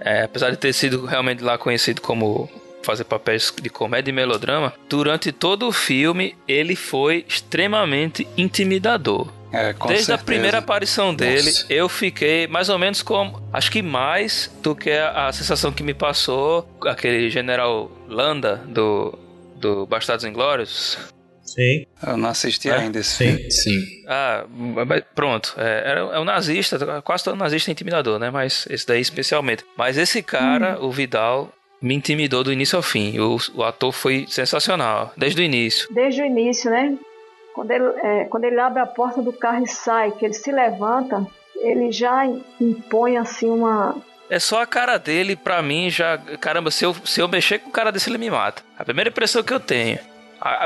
é, 0.00 0.22
apesar 0.22 0.50
de 0.50 0.56
ter 0.56 0.72
sido 0.72 1.06
realmente 1.06 1.42
lá 1.42 1.58
conhecido 1.58 2.00
como 2.00 2.50
fazer 2.82 3.04
papéis 3.04 3.52
de 3.62 3.70
comédia 3.70 4.10
e 4.10 4.14
melodrama, 4.14 4.72
durante 4.88 5.30
todo 5.30 5.68
o 5.68 5.72
filme 5.72 6.34
ele 6.48 6.74
foi 6.74 7.24
extremamente 7.28 8.26
intimidador. 8.36 9.28
É, 9.52 9.72
Desde 9.72 10.06
certeza. 10.06 10.14
a 10.14 10.18
primeira 10.18 10.58
aparição 10.58 11.14
dele, 11.14 11.44
Nossa. 11.44 11.66
eu 11.68 11.88
fiquei 11.88 12.46
mais 12.46 12.68
ou 12.68 12.78
menos 12.78 13.02
como. 13.02 13.42
Acho 13.52 13.70
que 13.70 13.82
mais 13.82 14.50
do 14.62 14.74
que 14.74 14.90
a, 14.90 15.28
a, 15.28 15.32
sensação 15.32 15.70
que 15.70 15.82
me 15.82 15.92
passou 15.92 16.66
aquele 16.86 17.28
general 17.28 17.90
Landa 18.08 18.56
do, 18.66 19.18
do 19.56 19.86
Bastardos 19.86 20.24
Inglórios. 20.24 20.96
Sim. 21.44 21.84
Eu 22.06 22.16
não 22.16 22.30
assisti 22.30 22.70
é? 22.70 22.76
ainda 22.76 22.98
esse 22.98 23.10
sim. 23.10 23.36
filme. 23.36 23.50
Sim. 23.50 23.80
Ah, 24.08 24.46
pronto. 25.14 25.54
É, 25.58 25.98
é 26.14 26.18
um 26.18 26.24
nazista, 26.24 27.02
quase 27.02 27.24
todo 27.24 27.36
nazista 27.36 27.70
é 27.70 27.72
intimidador, 27.72 28.18
né? 28.18 28.30
Mas 28.30 28.66
esse 28.70 28.86
daí 28.86 29.00
especialmente. 29.00 29.64
Mas 29.76 29.98
esse 29.98 30.22
cara, 30.22 30.78
hum. 30.80 30.86
o 30.86 30.90
Vidal, 30.90 31.52
me 31.82 31.94
intimidou 31.94 32.42
do 32.42 32.52
início 32.52 32.76
ao 32.76 32.82
fim. 32.82 33.18
O, 33.18 33.36
o, 33.54 33.64
ator 33.64 33.92
foi 33.92 34.24
sensacional, 34.28 35.12
desde 35.16 35.42
o 35.42 35.44
início. 35.44 35.88
Desde 35.92 36.22
o 36.22 36.24
início, 36.24 36.70
né? 36.70 36.96
Quando 37.54 37.70
ele, 37.70 37.84
é, 38.02 38.24
quando 38.24 38.44
ele 38.44 38.58
abre 38.58 38.80
a 38.80 38.86
porta 38.86 39.20
do 39.20 39.32
carro 39.32 39.64
e 39.64 39.68
sai, 39.68 40.12
que 40.12 40.24
ele 40.24 40.34
se 40.34 40.50
levanta, 40.50 41.26
ele 41.56 41.92
já 41.92 42.26
impõe 42.60 43.16
assim 43.16 43.48
uma. 43.48 43.96
É 44.30 44.38
só 44.38 44.62
a 44.62 44.66
cara 44.66 44.98
dele, 44.98 45.36
pra 45.36 45.62
mim, 45.62 45.90
já. 45.90 46.18
Caramba, 46.40 46.70
se 46.70 46.84
eu, 46.84 46.94
se 47.04 47.20
eu 47.20 47.28
mexer 47.28 47.58
com 47.58 47.68
o 47.68 47.72
cara 47.72 47.92
desse, 47.92 48.08
ele 48.08 48.18
me 48.18 48.30
mata. 48.30 48.62
A 48.78 48.84
primeira 48.84 49.10
impressão 49.10 49.42
que 49.42 49.52
eu 49.52 49.60
tenho. 49.60 49.98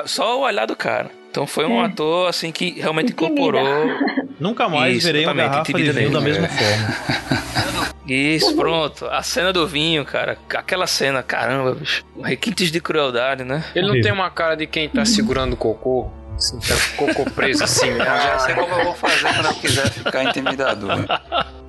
Só 0.07 0.39
o 0.39 0.43
olhar 0.43 0.67
do 0.67 0.77
cara. 0.77 1.11
Então 1.31 1.47
foi 1.47 1.67
um 1.67 1.83
é. 1.83 1.87
ator, 1.87 2.29
assim, 2.29 2.51
que 2.51 2.81
realmente 2.81 3.13
Intimida. 3.13 3.35
incorporou. 3.35 3.67
Nunca 4.41 4.69
mais 4.69 4.99
Isso, 4.99 5.07
verei 5.07 5.25
uma 5.25 5.35
garrafa 5.35 5.73
de 5.73 5.93
vinho 5.93 6.11
da 6.11 6.21
mesma 6.21 6.47
é. 6.47 6.49
forma. 6.49 7.97
Isso, 8.07 8.55
pronto. 8.55 9.07
A 9.07 9.23
cena 9.23 9.53
do 9.53 9.67
vinho, 9.67 10.05
cara. 10.05 10.39
Aquela 10.55 10.87
cena, 10.87 11.23
caramba, 11.23 11.75
bicho. 11.75 12.05
Requintes 12.23 12.71
de 12.71 12.81
crueldade, 12.81 13.45
né? 13.45 13.65
Ele 13.75 13.89
não 13.89 14.01
tem 14.01 14.13
uma 14.13 14.31
cara 14.31 14.55
de 14.55 14.67
quem 14.67 14.89
tá 14.89 15.05
segurando 15.05 15.57
cocô? 15.57 16.09
Assim, 16.37 16.59
tá 16.61 16.75
cocô 16.97 17.31
preso 17.31 17.65
assim. 17.65 17.91
Né? 17.91 18.05
Já 18.05 18.39
sei 18.41 18.55
como 18.55 18.75
eu 18.75 18.85
vou 18.85 18.95
fazer 18.95 19.35
quando 19.35 19.47
eu 19.47 19.55
quiser 19.55 19.91
ficar 19.91 20.25
intimidador. 20.25 21.05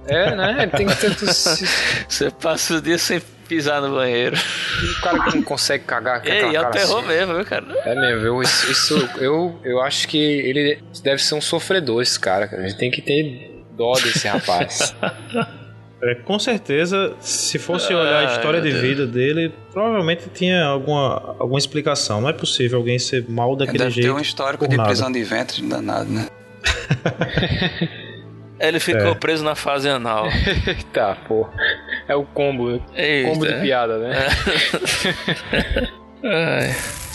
É, 0.07 0.35
né? 0.35 0.67
Tem 0.67 0.87
que 0.87 0.95
ter. 0.95 1.15
Você 1.15 2.31
passa 2.31 2.75
o 2.75 2.81
dia 2.81 2.97
sem 2.97 3.19
pisar 3.47 3.81
no 3.81 3.95
banheiro. 3.95 4.35
o 4.37 5.01
cara 5.01 5.23
que 5.23 5.37
não 5.37 5.43
consegue 5.43 5.85
cagar 5.85 6.21
com 6.21 6.27
Ei, 6.27 6.55
é 6.55 6.61
um 6.61 6.71
terror 6.71 6.99
assim. 6.99 7.07
mesmo, 7.07 7.35
viu, 7.35 7.45
cara? 7.45 7.65
É 7.85 7.95
mesmo, 7.95 8.25
eu, 8.25 8.41
isso, 8.41 8.71
isso, 8.71 9.09
eu, 9.17 9.59
eu 9.63 9.81
acho 9.81 10.07
que 10.07 10.17
ele 10.17 10.83
deve 11.01 11.23
ser 11.23 11.35
um 11.35 11.41
sofredor, 11.41 12.01
esse 12.01 12.19
cara, 12.19 12.47
cara. 12.47 12.63
A 12.63 12.67
gente 12.67 12.77
tem 12.77 12.91
que 12.91 13.01
ter 13.01 13.63
dó 13.71 13.93
desse 13.93 14.27
rapaz. 14.27 14.93
É, 16.01 16.13
com 16.13 16.37
certeza, 16.37 17.15
se 17.19 17.57
fosse 17.57 17.91
olhar 17.93 18.27
a 18.27 18.35
história 18.35 18.61
de 18.61 18.71
vida 18.71 19.07
dele, 19.07 19.51
provavelmente 19.73 20.29
tinha 20.33 20.63
alguma, 20.63 21.35
alguma 21.39 21.57
explicação. 21.57 22.21
Não 22.21 22.29
é 22.29 22.33
possível 22.33 22.77
alguém 22.77 22.99
ser 22.99 23.25
mal 23.27 23.55
daquele 23.55 23.79
Deve 23.79 23.91
jeito. 23.91 24.05
Deve 24.05 24.13
ter 24.15 24.19
um 24.19 24.21
histórico 24.21 24.67
de 24.67 24.77
nada. 24.77 24.89
prisão 24.89 25.11
de 25.11 25.23
ventre 25.23 25.61
danado, 25.63 26.09
né? 26.09 26.27
Ele 28.59 28.79
ficou 28.79 29.11
é. 29.11 29.15
preso 29.15 29.43
na 29.43 29.55
fase 29.55 29.87
anal. 29.87 30.25
tá, 30.93 31.15
pô. 31.27 31.47
É 32.07 32.15
o 32.15 32.23
combo. 32.23 32.81
Eita. 32.95 33.29
Combo 33.29 33.45
de 33.45 33.53
piada, 33.61 33.97
né? 33.99 34.27
É. 36.23 36.97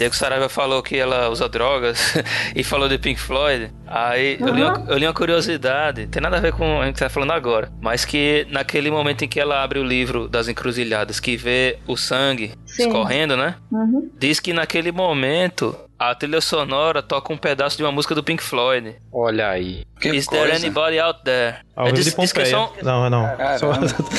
Diego 0.00 0.16
Saraiva 0.16 0.48
falou 0.48 0.82
que 0.82 0.96
ela 0.96 1.28
usa 1.28 1.46
drogas 1.46 2.14
e 2.56 2.64
falou 2.64 2.88
de 2.88 2.96
Pink 2.96 3.20
Floyd. 3.20 3.70
Aí 3.86 4.38
uhum. 4.40 4.48
eu, 4.48 4.54
li 4.54 4.62
uma, 4.62 4.84
eu, 4.88 4.96
li 4.96 5.06
uma, 5.06 5.12
curiosidade, 5.12 6.06
tem 6.06 6.22
nada 6.22 6.38
a 6.38 6.40
ver 6.40 6.54
com 6.54 6.80
a 6.80 6.86
gente 6.86 6.98
tá 6.98 7.10
falando 7.10 7.32
agora, 7.32 7.70
mas 7.82 8.02
que 8.06 8.46
naquele 8.50 8.90
momento 8.90 9.26
em 9.26 9.28
que 9.28 9.38
ela 9.38 9.62
abre 9.62 9.78
o 9.78 9.84
livro 9.84 10.26
das 10.26 10.48
encruzilhadas, 10.48 11.20
que 11.20 11.36
vê 11.36 11.78
o 11.86 11.98
sangue 11.98 12.54
Sim. 12.64 12.84
escorrendo, 12.84 13.36
né? 13.36 13.56
Uhum. 13.70 14.10
Diz 14.18 14.40
que 14.40 14.54
naquele 14.54 14.90
momento 14.90 15.76
a 16.00 16.14
trilha 16.14 16.40
sonora 16.40 17.02
toca 17.02 17.30
um 17.30 17.36
pedaço 17.36 17.76
de 17.76 17.82
uma 17.82 17.92
música 17.92 18.14
do 18.14 18.24
Pink 18.24 18.42
Floyd. 18.42 18.96
Olha 19.12 19.50
aí. 19.50 19.84
Que 20.00 20.08
Is 20.08 20.24
coisa. 20.24 20.46
there 20.46 20.56
anybody 20.56 20.98
out 20.98 21.22
there? 21.22 21.58
Ao 21.76 21.88
é, 21.88 21.92
diz, 21.92 22.06
de 22.06 22.12
Pompeia. 22.12 22.44
Diz. 22.46 22.82
Não, 22.82 23.10
não. 23.10 23.26
É, 23.28 23.58
só... 23.58 23.70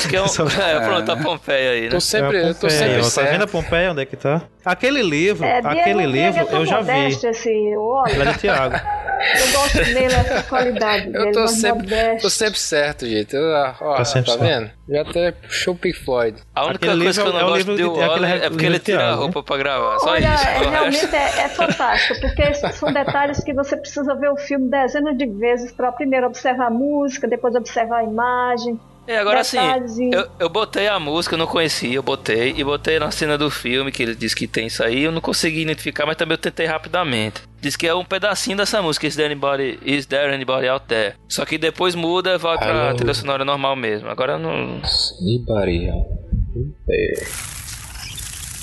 que 0.08 0.14
é, 0.14 0.22
um... 0.22 0.28
Só... 0.30 0.46
é, 0.62 0.78
pronto, 0.78 1.10
a 1.10 1.16
Pompeia 1.16 1.72
aí, 1.72 1.80
né? 1.82 1.88
Tô 1.88 2.00
sempre, 2.00 2.36
é 2.36 2.50
eu 2.50 2.54
tô 2.54 2.70
sempre 2.70 3.00
ó, 3.00 3.10
Tá 3.10 3.22
vendo 3.22 3.42
a 3.42 3.46
Pompeia 3.48 3.90
onde 3.90 4.02
é 4.02 4.06
que 4.06 4.16
tá? 4.16 4.42
Aquele 4.64 5.02
livro, 5.02 5.44
é, 5.44 5.58
aquele 5.58 6.06
livro, 6.06 6.40
é 6.40 6.54
eu 6.54 6.64
já 6.64 6.80
vi. 6.82 7.06
Esse, 7.08 7.76
olha. 7.76 8.12
Ele 8.12 8.22
é 8.22 8.32
de 8.32 8.38
Tiago. 8.38 8.76
Eu 9.22 9.52
gosto 9.52 9.84
dele, 9.84 10.14
essa 10.14 10.42
qualidade 10.42 11.10
Eu 11.12 11.32
tô 11.32 11.46
sempre, 11.46 11.86
tô 12.20 12.30
sempre 12.30 12.58
certo, 12.58 13.06
gente. 13.06 13.34
Eu, 13.34 13.42
ó, 13.80 13.96
tá, 13.96 14.22
tá 14.22 14.36
vendo? 14.36 14.70
Já 14.88 15.02
até 15.02 15.32
puxou 15.32 15.74
o 15.74 15.76
Pink 15.76 15.98
Floyd. 15.98 16.36
A 16.54 16.66
única 16.66 16.86
aquele 16.86 17.04
coisa 17.04 17.22
que 17.22 17.28
eu 17.28 17.32
não 17.32 17.40
é 17.40 17.44
gosto 17.44 17.76
de 17.76 17.84
Waller 17.84 18.44
é 18.44 18.50
porque 18.50 18.66
ele 18.66 18.78
tira 18.78 19.04
a 19.04 19.14
roupa 19.14 19.42
pra 19.42 19.56
gravar. 19.56 19.98
Só 20.00 20.10
Olha, 20.10 20.34
isso. 20.34 20.48
É, 20.48 20.58
realmente 20.68 21.14
é, 21.14 21.40
é, 21.40 21.48
fantástico, 21.48 22.20
porque 22.20 22.54
são 22.54 22.92
detalhes 22.92 23.42
que 23.42 23.54
você 23.54 23.76
precisa 23.76 24.14
ver 24.14 24.30
o 24.30 24.36
filme 24.36 24.68
dezenas 24.68 25.16
de 25.16 25.26
vezes 25.26 25.72
para 25.72 25.92
primeiro 25.92 26.26
observar 26.26 26.66
a 26.66 26.70
música, 26.70 27.28
depois 27.28 27.54
observar 27.54 27.98
a 27.98 28.04
imagem. 28.04 28.78
É, 29.06 29.18
agora 29.18 29.40
assim, 29.40 29.58
eu, 30.12 30.28
eu 30.38 30.48
botei 30.48 30.86
a 30.86 30.98
música, 31.00 31.34
eu 31.34 31.38
não 31.38 31.46
conhecia, 31.46 31.94
eu 31.94 32.02
botei, 32.02 32.54
e 32.56 32.62
botei 32.62 32.98
na 33.00 33.10
cena 33.10 33.36
do 33.36 33.50
filme, 33.50 33.90
que 33.90 34.02
ele 34.02 34.14
disse 34.14 34.36
que 34.36 34.46
tem 34.46 34.66
isso 34.66 34.82
aí, 34.82 35.02
eu 35.02 35.10
não 35.10 35.20
consegui 35.20 35.62
identificar, 35.62 36.06
mas 36.06 36.16
também 36.16 36.34
eu 36.34 36.38
tentei 36.38 36.66
rapidamente. 36.66 37.42
Diz 37.60 37.76
que 37.76 37.86
é 37.86 37.94
um 37.94 38.04
pedacinho 38.04 38.56
dessa 38.56 38.80
música, 38.80 39.06
Is 39.06 39.16
There 39.16 39.26
Anybody, 39.26 39.78
Is 39.84 40.06
There 40.06 40.32
Anybody 40.32 40.68
Out 40.68 40.86
There? 40.86 41.14
Só 41.28 41.44
que 41.44 41.58
depois 41.58 41.94
muda 41.94 42.34
e 42.34 42.38
vai 42.38 42.56
pra 42.56 42.86
Hello. 42.86 42.96
trilha 42.96 43.14
sonora 43.14 43.44
normal 43.44 43.74
mesmo. 43.74 44.08
Agora 44.08 44.38
não... 44.38 44.80
Anybody 45.20 45.88
out 45.88 46.08
there. 46.86 47.28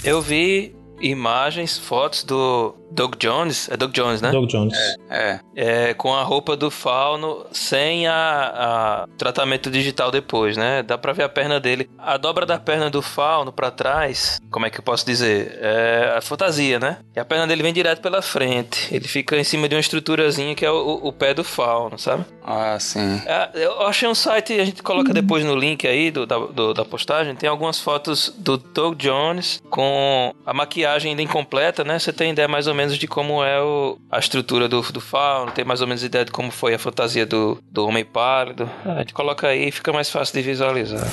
Eu 0.04 0.22
vi 0.22 0.76
imagens, 1.02 1.78
fotos 1.78 2.24
do 2.24 2.76
Doug 2.92 3.16
Jones. 3.18 3.70
É 3.70 3.78
Doug 3.78 3.92
Jones, 3.92 4.22
né? 4.22 4.32
Doug 4.32 4.50
Jones. 4.50 4.74
É. 5.10 5.40
é 5.56 5.94
com 5.94 6.14
a 6.14 6.24
roupa 6.24 6.56
do 6.56 6.70
fauno, 6.72 7.46
sem 7.52 8.08
a, 8.08 8.14
a, 8.14 9.08
tratamento 9.18 9.70
digital 9.70 10.12
depois, 10.12 10.58
né? 10.58 10.84
Dá 10.84 10.98
pra 10.98 11.14
ver 11.14 11.24
a 11.24 11.30
perna 11.30 11.60
dele. 11.60 11.90
A 11.98 12.18
dobra 12.18 12.46
da 12.46 12.58
perna 12.58 12.90
do 12.90 13.02
fauno 13.02 13.52
pra 13.52 13.72
trás, 13.72 14.40
como 14.52 14.66
é 14.66 14.70
que 14.70 14.80
eu 14.80 14.84
posso 14.84 15.06
dizer? 15.06 15.58
É 15.62 16.14
a 16.18 16.22
fantasia, 16.22 16.80
né? 16.80 16.98
E 17.16 17.20
a 17.20 17.26
perna 17.26 17.48
dele 17.48 17.64
vem 17.64 17.74
direto 17.74 18.02
pela 18.02 18.22
frente. 18.22 18.94
Ele 18.94 19.08
fica 19.08 19.38
em 19.38 19.44
cima 19.44 19.68
de 19.68 19.76
uma 19.76 19.82
estruturazinha 19.82 20.56
que 20.56 20.66
é 20.66 20.72
o, 20.72 21.00
o 21.04 21.14
pé 21.14 21.34
do 21.34 21.44
fauno, 21.44 21.98
sabe? 21.98 22.26
Ah, 22.44 22.78
sim. 22.80 23.22
É, 23.26 23.50
eu 23.54 23.82
achei 23.82 24.08
um 24.08 24.16
site, 24.16 24.60
a 24.60 24.66
gente 24.66 24.82
coloca 24.82 25.14
depois 25.14 25.44
no 25.46 25.56
link 25.56 25.88
aí 25.88 26.10
do, 26.10 26.26
da, 26.26 26.38
do, 26.38 26.74
da 26.74 26.84
postagem, 26.84 27.36
tem 27.36 27.48
algumas 27.50 27.80
fotos 27.80 28.34
do 28.38 28.58
Doug 28.58 28.98
Jones 28.98 29.62
com 29.70 30.34
a 30.46 30.54
maquiagem 30.54 31.12
ainda 31.12 31.22
incompleta, 31.22 31.84
né? 31.84 32.00
Você 32.00 32.12
tem 32.12 32.32
ideia 32.32 32.48
mais 32.48 32.68
ou 32.68 32.74
menos 32.74 32.79
de 32.88 33.08
como 33.08 33.44
é 33.44 33.62
o, 33.62 33.98
a 34.12 34.20
estrutura 34.20 34.68
do, 34.68 34.82
do 34.82 35.02
fauno, 35.02 35.52
tem 35.52 35.66
mais 35.66 35.82
ou 35.82 35.88
menos 35.88 36.04
ideia 36.04 36.26
de 36.26 36.32
como 36.32 36.52
foi 36.52 36.74
a 36.74 36.80
fantasia 36.80 37.26
do, 37.26 37.62
do 37.70 37.86
Homem 37.86 38.06
Pálido. 38.06 38.70
A 38.86 39.00
gente 39.00 39.14
coloca 39.14 39.48
aí 39.48 39.68
e 39.68 39.72
fica 39.72 39.92
mais 39.92 40.10
fácil 40.10 40.34
de 40.36 40.42
visualizar. 40.42 41.08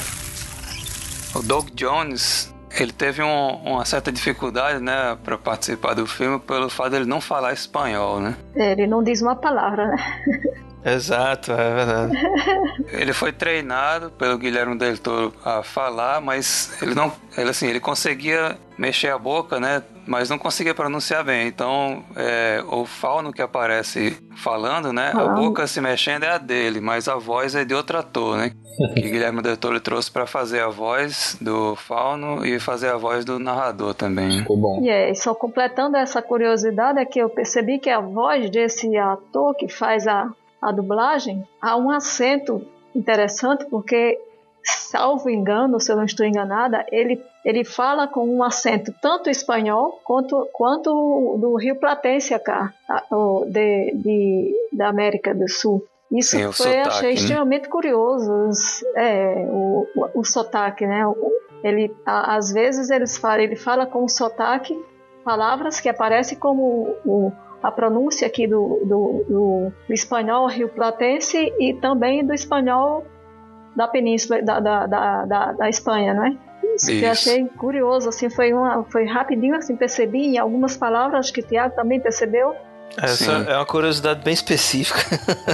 O 1.35 1.43
Doug 1.43 1.69
Jones, 1.75 2.55
ele 2.81 2.93
teve 2.93 3.23
um, 3.23 3.57
uma 3.57 3.85
certa 3.85 4.11
dificuldade, 4.11 4.83
né, 4.83 5.19
para 5.23 5.37
participar 5.37 5.95
do 5.95 6.07
filme 6.07 6.39
pelo 6.39 6.71
fato 6.71 6.91
de 6.91 6.97
ele 6.97 7.05
não 7.05 7.21
falar 7.21 7.53
espanhol, 7.53 8.21
né? 8.21 8.37
É, 8.55 8.73
ele 8.73 8.87
não 8.87 9.03
diz 9.03 9.21
uma 9.21 9.37
palavra, 9.37 9.89
né? 9.89 9.97
Exato, 10.87 11.51
é 11.51 11.75
verdade. 11.75 12.13
ele 12.95 13.13
foi 13.13 13.33
treinado 13.33 14.11
pelo 14.13 14.39
Guilherme 14.39 14.79
Del 14.79 14.97
Toro 14.97 15.35
a 15.45 15.61
falar, 15.61 16.21
mas 16.21 16.81
ele 16.81 16.95
não, 16.95 17.13
ele 17.37 17.51
assim, 17.51 17.67
ele 17.67 17.81
conseguia 17.81 18.57
mexer 18.79 19.09
a 19.09 19.19
boca, 19.19 19.59
né? 19.59 19.83
Mas 20.07 20.31
não 20.31 20.39
conseguia 20.39 20.73
pronunciar 20.73 21.25
bem. 21.25 21.49
Então, 21.49 22.05
é, 22.15 22.63
o 22.69 22.87
fauno 22.87 23.33
que 23.33 23.43
aparece 23.43 24.17
falando, 24.37 24.93
né? 24.93 25.11
A 25.13 25.27
boca 25.27 25.67
se 25.67 25.81
mexendo 25.81 26.23
é 26.23 26.29
a 26.29 26.39
dele, 26.39 26.81
mas 26.81 27.09
a 27.09 27.17
voz 27.17 27.57
é 27.57 27.65
de 27.65 27.75
outro 27.75 27.99
ator, 27.99 28.37
né? 28.37 28.53
que 28.95 29.01
Guilherme 29.01 29.43
Del 29.43 29.57
Toro 29.57 29.81
trouxe 29.81 30.09
para 30.09 30.25
fazer 30.25 30.61
a 30.61 30.69
voz 30.69 31.37
do 31.41 31.75
fauno 31.75 32.47
e 32.47 32.61
fazer 32.61 32.91
a 32.91 32.97
voz 32.97 33.25
do 33.25 33.41
narrador 33.41 33.93
também. 33.93 34.39
Ficou 34.39 34.57
bom. 34.57 34.81
E 34.83 34.89
aí, 34.89 35.17
só 35.17 35.35
completando 35.35 35.97
essa 35.97 36.23
curiosidade, 36.23 37.01
é 37.01 37.05
que 37.05 37.19
eu 37.19 37.29
percebi 37.29 37.81
que 37.81 37.91
a 37.91 37.99
voz 37.99 38.49
desse 38.51 38.97
ator 38.97 39.53
que 39.57 39.69
faz 39.69 40.07
a 40.07 40.31
a 40.61 40.73
dublagem, 40.73 41.47
há 41.61 41.77
um 41.77 41.91
acento 41.91 42.67
interessante 42.95 43.65
porque, 43.67 44.19
salvo 44.63 45.29
engano, 45.29 45.81
se 45.81 45.93
eu 45.93 45.97
não 45.97 46.05
estou 46.05 46.27
enganada, 46.27 46.85
ele, 46.91 47.23
ele 47.45 47.65
fala 47.65 48.07
com 48.09 48.27
um 48.27 48.43
acento 48.43 48.93
tanto 49.01 49.29
espanhol 49.31 50.01
quanto, 50.05 50.49
quanto 50.53 51.39
do 51.39 51.57
Rio 51.57 51.77
Platense 51.77 52.37
cá, 52.39 52.73
de, 53.49 53.93
de, 53.95 54.55
da 54.73 54.89
América 54.89 55.35
do 55.35 55.49
Sul. 55.49 55.85
Isso 56.11 56.37
Sim, 56.37 56.43
foi, 56.45 56.53
sotaque, 56.53 56.89
achei 56.89 57.09
né? 57.09 57.15
extremamente 57.15 57.69
curioso, 57.69 58.31
é, 58.95 59.47
o, 59.51 59.87
o, 59.97 60.21
o 60.21 60.25
sotaque, 60.25 60.87
né? 60.87 61.03
Ele, 61.65 61.95
a, 62.07 62.37
às 62.37 62.53
vezes 62.53 62.91
eles 62.91 63.17
falam, 63.17 63.41
ele 63.41 63.57
fala 63.57 63.87
com 63.87 64.09
sotaque 64.09 64.79
palavras 65.25 65.81
que 65.81 65.89
aparecem 65.89 66.39
como 66.39 66.97
o, 67.05 67.33
a 67.67 67.71
pronúncia 67.71 68.27
aqui 68.27 68.47
do, 68.47 68.81
do, 68.85 69.25
do, 69.29 69.73
do 69.89 69.95
espanhol 69.95 70.47
rio-platense 70.47 71.53
e 71.59 71.75
também 71.75 72.25
do 72.25 72.33
espanhol 72.33 73.05
da 73.75 73.89
península 73.89 74.41
da, 74.41 74.61
da, 74.61 74.87
da, 74.87 75.25
da, 75.25 75.53
da 75.53 75.69
Espanha, 75.69 76.15
não 76.15 76.27
é? 76.27 76.31
Isso, 76.75 76.91
Isso. 76.91 77.01
que 77.01 77.05
eu 77.05 77.11
achei 77.11 77.45
curioso, 77.59 78.09
assim, 78.09 78.31
foi, 78.31 78.53
uma, 78.53 78.85
foi 78.85 79.05
rapidinho, 79.05 79.57
assim, 79.57 79.77
percebi 79.77 80.27
em 80.27 80.39
algumas 80.39 80.77
palavras, 80.77 81.21
acho 81.21 81.33
que 81.33 81.41
o 81.41 81.47
Tiago 81.47 81.75
também 81.75 82.01
percebeu, 82.01 82.55
essa 82.97 83.45
Sim. 83.45 83.51
é 83.51 83.57
uma 83.57 83.67
curiosidade 83.67 84.23
bem 84.23 84.33
específica, 84.33 85.01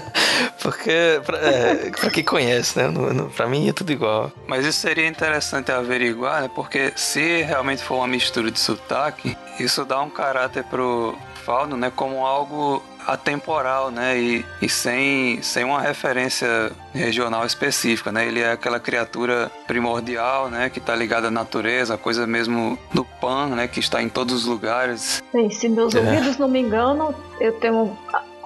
porque 0.62 1.20
para 1.26 1.38
é, 1.38 2.10
quem 2.12 2.22
conhece, 2.22 2.78
né? 2.78 2.86
No, 2.86 3.12
no, 3.12 3.30
pra 3.30 3.48
mim 3.48 3.68
é 3.68 3.72
tudo 3.72 3.90
igual. 3.90 4.30
Mas 4.46 4.64
isso 4.64 4.78
seria 4.78 5.08
interessante 5.08 5.72
averiguar, 5.72 6.42
né? 6.42 6.50
Porque 6.54 6.92
se 6.94 7.42
realmente 7.42 7.82
for 7.82 7.96
uma 7.96 8.06
mistura 8.06 8.48
de 8.50 8.60
sotaque, 8.60 9.36
isso 9.58 9.84
dá 9.84 10.00
um 10.00 10.10
caráter 10.10 10.62
pro 10.64 11.16
né? 11.76 11.92
Como 11.94 12.26
algo 12.26 12.82
atemporal, 13.06 13.90
né? 13.90 14.18
E, 14.18 14.44
e 14.60 14.68
sem, 14.68 15.42
sem 15.42 15.64
uma 15.64 15.80
referência 15.80 16.72
regional 16.94 17.44
específica, 17.44 18.12
né? 18.12 18.26
Ele 18.26 18.40
é 18.40 18.52
aquela 18.52 18.78
criatura 18.78 19.50
primordial, 19.66 20.48
né? 20.48 20.70
Que 20.70 20.78
está 20.78 20.94
ligada 20.94 21.28
à 21.28 21.30
natureza, 21.30 21.94
a 21.94 21.98
coisa 21.98 22.26
mesmo 22.26 22.78
do 22.92 23.04
Pan, 23.04 23.48
né? 23.48 23.68
Que 23.68 23.80
está 23.80 24.02
em 24.02 24.08
todos 24.08 24.34
os 24.34 24.44
lugares. 24.44 25.22
Bem, 25.32 25.50
se 25.50 25.68
meus 25.68 25.94
é. 25.94 26.00
ouvidos 26.00 26.38
não 26.38 26.48
me 26.48 26.60
enganam, 26.60 27.14
eu 27.40 27.52
tenho 27.52 27.96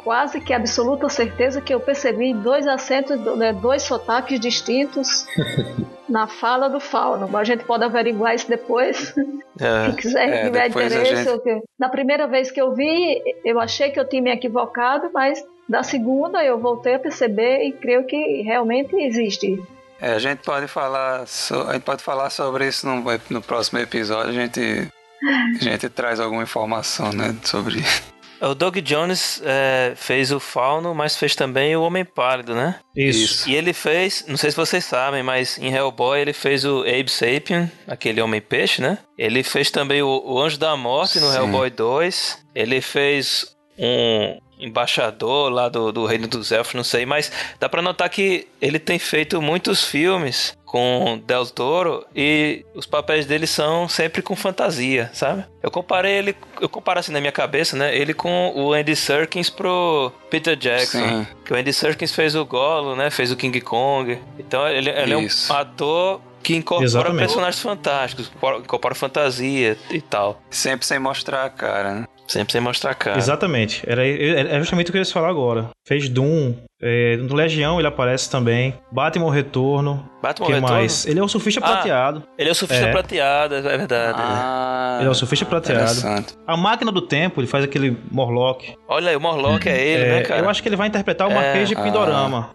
quase 0.06 0.40
que 0.40 0.52
absoluta 0.52 1.08
certeza 1.08 1.60
que 1.60 1.74
eu 1.74 1.80
percebi 1.80 2.32
dois 2.32 2.64
acentos, 2.68 3.18
né, 3.36 3.52
dois 3.52 3.82
sotaques 3.82 4.38
distintos 4.38 5.26
na 6.08 6.28
fala 6.28 6.68
do 6.68 6.78
Fauno. 6.78 7.36
A 7.36 7.42
gente 7.42 7.64
pode 7.64 7.82
averiguar 7.82 8.32
isso 8.32 8.48
depois. 8.48 9.12
É, 9.60 9.86
Quem 9.90 9.96
quiser, 9.96 10.28
é, 10.28 10.44
tiver 10.44 10.68
interesse. 10.68 11.24
Gente... 11.24 11.64
Na 11.76 11.88
primeira 11.88 12.28
vez 12.28 12.52
que 12.52 12.60
eu 12.60 12.72
vi, 12.72 13.20
eu 13.44 13.58
achei 13.58 13.90
que 13.90 13.98
eu 13.98 14.08
tinha 14.08 14.22
me 14.22 14.30
equivocado, 14.30 15.10
mas 15.12 15.44
da 15.68 15.82
segunda 15.82 16.44
eu 16.44 16.56
voltei 16.56 16.94
a 16.94 17.00
perceber 17.00 17.64
e 17.64 17.72
creio 17.72 18.06
que 18.06 18.42
realmente 18.42 18.94
existe. 18.94 19.60
É, 20.00 20.12
a 20.12 20.20
gente 20.20 20.38
pode 20.44 20.68
falar, 20.68 21.26
so, 21.26 21.62
a 21.62 21.72
gente 21.72 21.82
pode 21.82 22.04
falar 22.04 22.30
sobre 22.30 22.68
isso 22.68 22.86
no, 22.86 23.02
no 23.28 23.42
próximo 23.42 23.80
episódio. 23.80 24.30
A 24.30 24.34
gente, 24.34 24.88
a 25.60 25.64
gente 25.64 25.88
traz 25.88 26.20
alguma 26.20 26.44
informação, 26.44 27.12
né, 27.12 27.34
sobre 27.42 27.82
o 28.40 28.54
Doug 28.54 28.76
Jones 28.78 29.40
é, 29.44 29.92
fez 29.96 30.30
o 30.30 30.40
Fauno, 30.40 30.94
mas 30.94 31.16
fez 31.16 31.34
também 31.34 31.76
o 31.76 31.82
Homem 31.82 32.04
Pálido, 32.04 32.54
né? 32.54 32.76
Isso. 32.94 33.48
E 33.48 33.54
ele 33.54 33.72
fez, 33.72 34.24
não 34.28 34.36
sei 34.36 34.50
se 34.50 34.56
vocês 34.56 34.84
sabem, 34.84 35.22
mas 35.22 35.58
em 35.58 35.72
Hellboy 35.72 36.20
ele 36.20 36.32
fez 36.32 36.64
o 36.64 36.80
Abe 36.80 37.10
Sapien, 37.10 37.70
aquele 37.86 38.20
Homem-Peixe, 38.20 38.82
né? 38.82 38.98
Ele 39.16 39.42
fez 39.42 39.70
também 39.70 40.02
o, 40.02 40.22
o 40.24 40.40
Anjo 40.40 40.58
da 40.58 40.76
Morte 40.76 41.20
no 41.20 41.30
Sim. 41.30 41.36
Hellboy 41.36 41.70
2. 41.70 42.46
Ele 42.54 42.80
fez 42.80 43.56
um 43.78 44.38
embaixador 44.58 45.50
lá 45.50 45.68
do, 45.68 45.92
do 45.92 46.06
Reino 46.06 46.26
dos 46.26 46.50
Elfos, 46.50 46.74
não 46.74 46.84
sei, 46.84 47.04
mas 47.04 47.30
dá 47.60 47.68
para 47.68 47.82
notar 47.82 48.08
que 48.08 48.48
ele 48.60 48.78
tem 48.78 48.98
feito 48.98 49.40
muitos 49.42 49.84
filmes 49.84 50.55
com 50.66 51.22
Del 51.24 51.46
Toro 51.46 52.04
e 52.14 52.66
os 52.74 52.84
papéis 52.84 53.24
dele 53.24 53.46
são 53.46 53.88
sempre 53.88 54.20
com 54.20 54.34
fantasia, 54.34 55.08
sabe? 55.14 55.44
Eu 55.62 55.70
comparei 55.70 56.12
ele, 56.12 56.36
eu 56.60 56.68
comparo 56.68 56.98
assim 56.98 57.12
na 57.12 57.20
minha 57.20 57.32
cabeça, 57.32 57.76
né? 57.76 57.96
Ele 57.96 58.12
com 58.12 58.52
o 58.54 58.72
Andy 58.72 58.96
Serkins 58.96 59.48
pro 59.48 60.12
Peter 60.28 60.56
Jackson, 60.56 60.98
Sim. 60.98 61.26
que 61.44 61.52
o 61.52 61.56
Andy 61.56 61.72
Serkins 61.72 62.12
fez 62.12 62.34
o 62.34 62.44
Golo, 62.44 62.96
né? 62.96 63.08
Fez 63.10 63.30
o 63.30 63.36
King 63.36 63.60
Kong. 63.60 64.18
Então 64.38 64.68
ele, 64.68 64.90
ele 64.90 65.14
é 65.14 65.16
um 65.16 65.28
ator 65.50 66.20
que 66.42 66.54
incorpora 66.54 66.84
Exatamente. 66.84 67.18
personagens 67.18 67.62
fantásticos, 67.62 68.30
incorpora 68.58 68.94
fantasia 68.94 69.76
e 69.90 70.00
tal. 70.00 70.42
Sempre 70.50 70.86
sem 70.86 70.98
mostrar 70.98 71.44
a 71.44 71.50
cara, 71.50 71.94
né? 71.94 72.08
Sempre 72.26 72.52
sem 72.52 72.60
mostrar 72.60 72.90
a 72.90 72.94
cara. 72.94 73.18
Exatamente. 73.18 73.82
Era, 73.86 74.06
era 74.06 74.58
justamente 74.58 74.88
o 74.88 74.92
que 74.92 74.98
eu 74.98 75.02
ia 75.02 75.06
falar 75.06 75.28
agora. 75.28 75.68
Fez 75.86 76.08
Doom. 76.08 76.54
É, 76.82 77.16
no 77.16 77.34
Legião 77.34 77.78
ele 77.78 77.88
aparece 77.88 78.28
também. 78.30 78.74
Batman 78.92 79.32
Retorno. 79.32 80.08
Batman 80.22 80.46
que 80.46 80.52
Retorno? 80.54 80.76
mais? 80.76 81.06
Ele 81.06 81.20
é 81.20 81.22
o 81.22 81.28
surfista 81.28 81.60
ah, 81.60 81.68
prateado. 81.68 82.22
Ele 82.36 82.48
é 82.48 82.52
o 82.52 82.54
surfista 82.54 82.86
é. 82.86 82.92
prateado, 82.92 83.54
é 83.54 83.76
verdade. 83.76 84.18
Ah, 84.20 84.98
ele 85.00 85.08
é 85.08 85.10
o 85.10 85.14
surfista 85.14 85.46
prateado. 85.46 86.26
A 86.46 86.56
Máquina 86.56 86.92
do 86.92 87.00
Tempo, 87.00 87.40
ele 87.40 87.46
faz 87.46 87.64
aquele 87.64 87.96
Morlock. 88.10 88.74
Olha 88.88 89.10
aí, 89.10 89.16
o 89.16 89.20
Morlock 89.20 89.68
é 89.68 89.80
ele, 89.80 90.04
né, 90.06 90.22
cara? 90.22 90.40
Eu 90.40 90.48
acho 90.48 90.62
que 90.62 90.68
ele 90.68 90.76
vai 90.76 90.88
interpretar 90.88 91.28
o 91.28 91.32
Marquês 91.32 91.68
de 91.68 91.76
é. 91.76 91.82
Pindorama. 91.82 92.50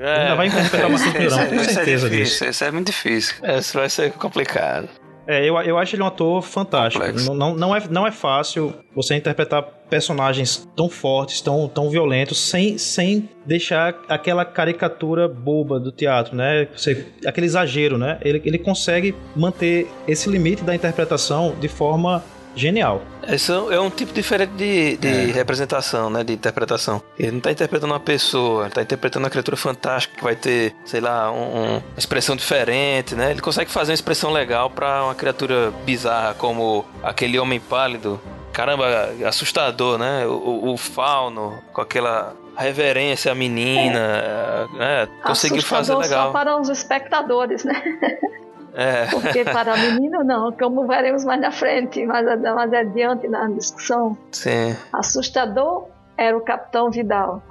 Ele 0.00 0.20
ainda 0.20 0.34
vai 0.36 0.46
interpretar 0.46 0.88
uma 0.88 0.98
Pindorama, 0.98 1.46
com 1.46 1.64
certeza 1.64 2.06
é 2.06 2.10
disso. 2.10 2.44
Isso 2.44 2.64
é 2.64 2.70
muito 2.70 2.86
difícil. 2.86 3.34
Isso 3.58 3.76
vai 3.76 3.90
ser 3.90 4.12
complicado. 4.12 4.88
É, 5.28 5.44
eu, 5.44 5.60
eu 5.60 5.76
acho 5.76 5.94
ele 5.94 6.02
um 6.02 6.06
ator 6.06 6.40
fantástico. 6.40 7.04
Não, 7.34 7.54
não, 7.54 7.76
é, 7.76 7.82
não 7.90 8.06
é 8.06 8.10
fácil 8.10 8.72
você 8.94 9.14
interpretar 9.14 9.62
personagens 9.90 10.66
tão 10.74 10.88
fortes, 10.88 11.42
tão, 11.42 11.68
tão 11.68 11.90
violentos, 11.90 12.38
sem, 12.38 12.78
sem 12.78 13.28
deixar 13.44 13.94
aquela 14.08 14.42
caricatura 14.42 15.28
boba 15.28 15.78
do 15.78 15.92
teatro, 15.92 16.34
né? 16.34 16.66
Você, 16.74 17.06
aquele 17.26 17.44
exagero, 17.44 17.98
né? 17.98 18.18
Ele, 18.22 18.40
ele 18.42 18.58
consegue 18.58 19.14
manter 19.36 19.86
esse 20.06 20.30
limite 20.30 20.64
da 20.64 20.74
interpretação 20.74 21.54
de 21.60 21.68
forma 21.68 22.24
genial. 22.58 23.02
Esse 23.26 23.52
é 23.52 23.80
um 23.80 23.90
tipo 23.90 24.12
diferente 24.12 24.52
de, 24.52 24.96
de 24.96 25.30
é. 25.30 25.32
representação, 25.32 26.10
né? 26.10 26.24
De 26.24 26.32
interpretação. 26.32 27.02
Ele 27.18 27.32
não 27.32 27.38
está 27.38 27.50
interpretando 27.50 27.90
uma 27.90 28.00
pessoa, 28.00 28.64
ele 28.64 28.74
tá 28.74 28.82
interpretando 28.82 29.24
uma 29.24 29.30
criatura 29.30 29.56
fantástica 29.56 30.16
que 30.16 30.24
vai 30.24 30.34
ter, 30.34 30.74
sei 30.84 31.00
lá, 31.00 31.30
um, 31.30 31.76
uma 31.76 31.82
expressão 31.96 32.34
diferente, 32.34 33.14
né? 33.14 33.30
Ele 33.30 33.40
consegue 33.40 33.70
fazer 33.70 33.92
uma 33.92 33.96
expressão 33.96 34.30
legal 34.32 34.70
para 34.70 35.04
uma 35.04 35.14
criatura 35.14 35.72
bizarra 35.84 36.34
como 36.34 36.84
aquele 37.02 37.38
homem 37.38 37.60
pálido. 37.60 38.20
Caramba, 38.52 39.10
assustador, 39.26 39.98
né? 39.98 40.26
O, 40.26 40.72
o 40.72 40.76
fauno, 40.76 41.58
com 41.72 41.80
aquela 41.80 42.34
reverência 42.56 43.30
à 43.30 43.34
menina, 43.34 43.98
é. 43.98 44.78
né? 44.78 45.08
Conseguiu 45.22 45.62
fazer 45.62 45.94
legal. 45.94 46.26
só 46.26 46.32
para 46.32 46.58
os 46.58 46.68
espectadores, 46.68 47.62
né? 47.62 47.80
É. 48.78 49.06
Porque 49.06 49.44
para 49.44 49.76
menino 49.76 50.22
não, 50.22 50.52
como 50.52 50.86
veremos 50.86 51.24
mais 51.24 51.40
na 51.40 51.50
frente, 51.50 52.06
mais, 52.06 52.24
mais 52.40 52.72
adiante 52.72 53.26
na 53.26 53.48
discussão. 53.48 54.16
Sim. 54.30 54.76
Assustador 54.92 55.88
era 56.16 56.36
o 56.36 56.40
Capitão 56.40 56.88
Vidal. 56.88 57.42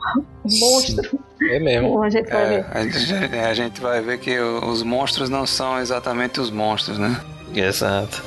monstro. 0.46 1.20
É 1.42 1.60
mesmo. 1.60 1.90
Como 1.90 2.04
a 2.04 2.10
gente 2.10 2.30
vai 2.30 2.44
é, 2.44 2.48
ver. 2.48 2.66
A 2.72 2.82
gente, 2.84 3.36
a 3.36 3.54
gente 3.54 3.82
vai 3.82 4.02
ver 4.02 4.20
que 4.20 4.40
os 4.40 4.84
monstros 4.84 5.30
não 5.30 5.46
são 5.46 5.78
exatamente 5.80 6.40
os 6.40 6.50
monstros, 6.50 6.98
né? 6.98 7.20
Exato. 7.54 8.24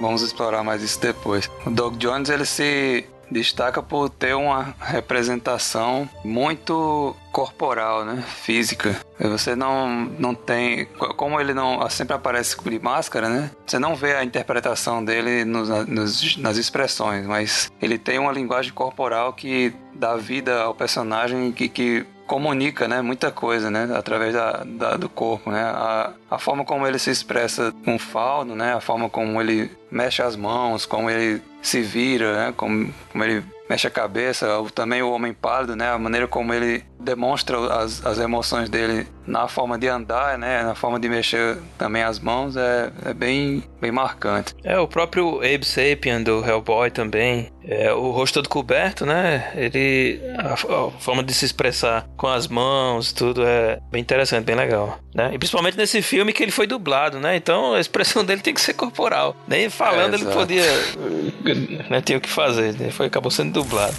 Vamos 0.00 0.22
explorar 0.22 0.64
mais 0.64 0.82
isso 0.82 1.00
depois. 1.00 1.50
O 1.66 1.70
Doug 1.70 1.96
Jones 1.96 2.30
ele 2.30 2.46
se 2.46 3.04
destaca 3.30 3.82
por 3.82 4.08
ter 4.08 4.34
uma 4.34 4.74
representação 4.80 6.08
muito 6.24 7.14
corporal, 7.32 8.04
né? 8.04 8.22
Física. 8.26 8.96
Você 9.18 9.54
não, 9.54 10.06
não 10.18 10.34
tem. 10.34 10.86
Como 11.16 11.40
ele 11.40 11.54
não 11.54 11.88
sempre 11.88 12.14
aparece 12.14 12.56
de 12.58 12.78
máscara, 12.78 13.28
né? 13.28 13.50
Você 13.66 13.78
não 13.78 13.94
vê 13.94 14.14
a 14.14 14.24
interpretação 14.24 15.04
dele 15.04 15.44
nos, 15.44 15.68
nos, 15.86 16.36
nas 16.36 16.56
expressões, 16.56 17.26
mas 17.26 17.70
ele 17.80 17.98
tem 17.98 18.18
uma 18.18 18.32
linguagem 18.32 18.72
corporal 18.72 19.32
que 19.32 19.72
dá 19.94 20.16
vida 20.16 20.62
ao 20.62 20.74
personagem 20.74 21.52
que, 21.52 21.68
que 21.68 22.06
comunica, 22.28 22.86
né, 22.86 23.00
muita 23.00 23.32
coisa, 23.32 23.70
né, 23.70 23.88
através 23.96 24.34
da, 24.34 24.62
da, 24.64 24.96
do 24.96 25.08
corpo, 25.08 25.50
né, 25.50 25.62
a, 25.62 26.12
a 26.30 26.38
forma 26.38 26.62
como 26.62 26.86
ele 26.86 26.98
se 26.98 27.10
expressa 27.10 27.72
com 27.84 27.98
fauno, 27.98 28.54
né, 28.54 28.74
a 28.74 28.80
forma 28.80 29.08
como 29.08 29.40
ele 29.40 29.70
mexe 29.90 30.22
as 30.22 30.36
mãos, 30.36 30.84
como 30.84 31.08
ele 31.08 31.42
se 31.62 31.80
vira, 31.80 32.36
né, 32.36 32.54
como, 32.54 32.92
como 33.10 33.24
ele 33.24 33.42
mexe 33.68 33.86
a 33.86 33.90
cabeça, 33.90 34.46
também 34.74 35.02
o 35.02 35.10
homem 35.10 35.32
pálido, 35.32 35.74
né, 35.74 35.90
a 35.90 35.98
maneira 35.98 36.28
como 36.28 36.52
ele 36.52 36.84
demonstra 37.00 37.58
as, 37.74 38.04
as 38.04 38.18
emoções 38.18 38.68
dele 38.68 39.06
na 39.26 39.46
forma 39.46 39.78
de 39.78 39.86
andar, 39.86 40.38
né, 40.38 40.62
na 40.62 40.74
forma 40.74 40.98
de 40.98 41.08
mexer 41.08 41.58
também 41.76 42.02
as 42.02 42.18
mãos, 42.18 42.56
é, 42.56 42.90
é 43.04 43.14
bem, 43.14 43.62
bem 43.80 43.92
marcante. 43.92 44.54
É, 44.64 44.78
o 44.78 44.88
próprio 44.88 45.38
Abe 45.38 45.64
Sapien 45.64 46.22
do 46.22 46.44
Hellboy 46.44 46.90
também, 46.90 47.52
é, 47.62 47.92
o 47.92 48.10
rosto 48.10 48.34
todo 48.34 48.48
coberto, 48.48 49.04
né, 49.04 49.52
ele, 49.54 50.20
a, 50.38 50.54
a, 50.54 50.56
forma 50.56 51.22
de 51.22 51.34
se 51.34 51.44
expressar 51.44 52.08
com 52.16 52.26
as 52.26 52.48
mãos, 52.48 53.12
tudo 53.12 53.44
é 53.44 53.78
bem 53.90 54.00
interessante, 54.00 54.44
bem 54.44 54.56
legal, 54.56 54.98
né, 55.14 55.30
e 55.34 55.38
principalmente 55.38 55.76
nesse 55.76 56.00
filme 56.00 56.32
que 56.32 56.42
ele 56.42 56.52
foi 56.52 56.66
dublado, 56.66 57.20
né, 57.20 57.36
então 57.36 57.74
a 57.74 57.80
expressão 57.80 58.24
dele 58.26 58.40
tem 58.40 58.54
que 58.54 58.60
ser 58.60 58.72
corporal, 58.72 59.36
nem 59.46 59.68
falando 59.68 60.14
é, 60.14 60.16
ele 60.16 60.24
podia, 60.26 60.64
né, 61.90 62.00
tinha 62.00 62.16
o 62.16 62.20
que 62.20 62.30
fazer, 62.30 62.74
ele 62.80 62.90
foi, 62.90 63.06
acabou 63.06 63.30
sendo 63.30 63.52
dublado. 63.52 63.94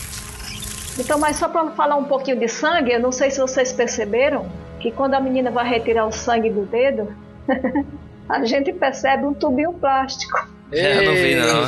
Então, 0.99 1.17
mas 1.17 1.37
só 1.37 1.47
para 1.47 1.71
falar 1.71 1.95
um 1.95 2.03
pouquinho 2.03 2.37
de 2.37 2.49
sangue, 2.49 2.91
eu 2.91 2.99
não 2.99 3.11
sei 3.11 3.31
se 3.31 3.39
vocês 3.39 3.71
perceberam, 3.71 4.45
que 4.81 4.91
quando 4.91 5.13
a 5.13 5.19
menina 5.21 5.49
vai 5.49 5.65
retirar 5.65 6.05
o 6.05 6.11
sangue 6.11 6.49
do 6.49 6.65
dedo, 6.65 7.15
a 8.27 8.43
gente 8.43 8.73
percebe 8.73 9.25
um 9.25 9.33
tubinho 9.33 9.71
plástico. 9.71 10.58
Eu 10.71 11.03
não 11.03 11.13
vi, 11.13 11.35
não. 11.35 11.63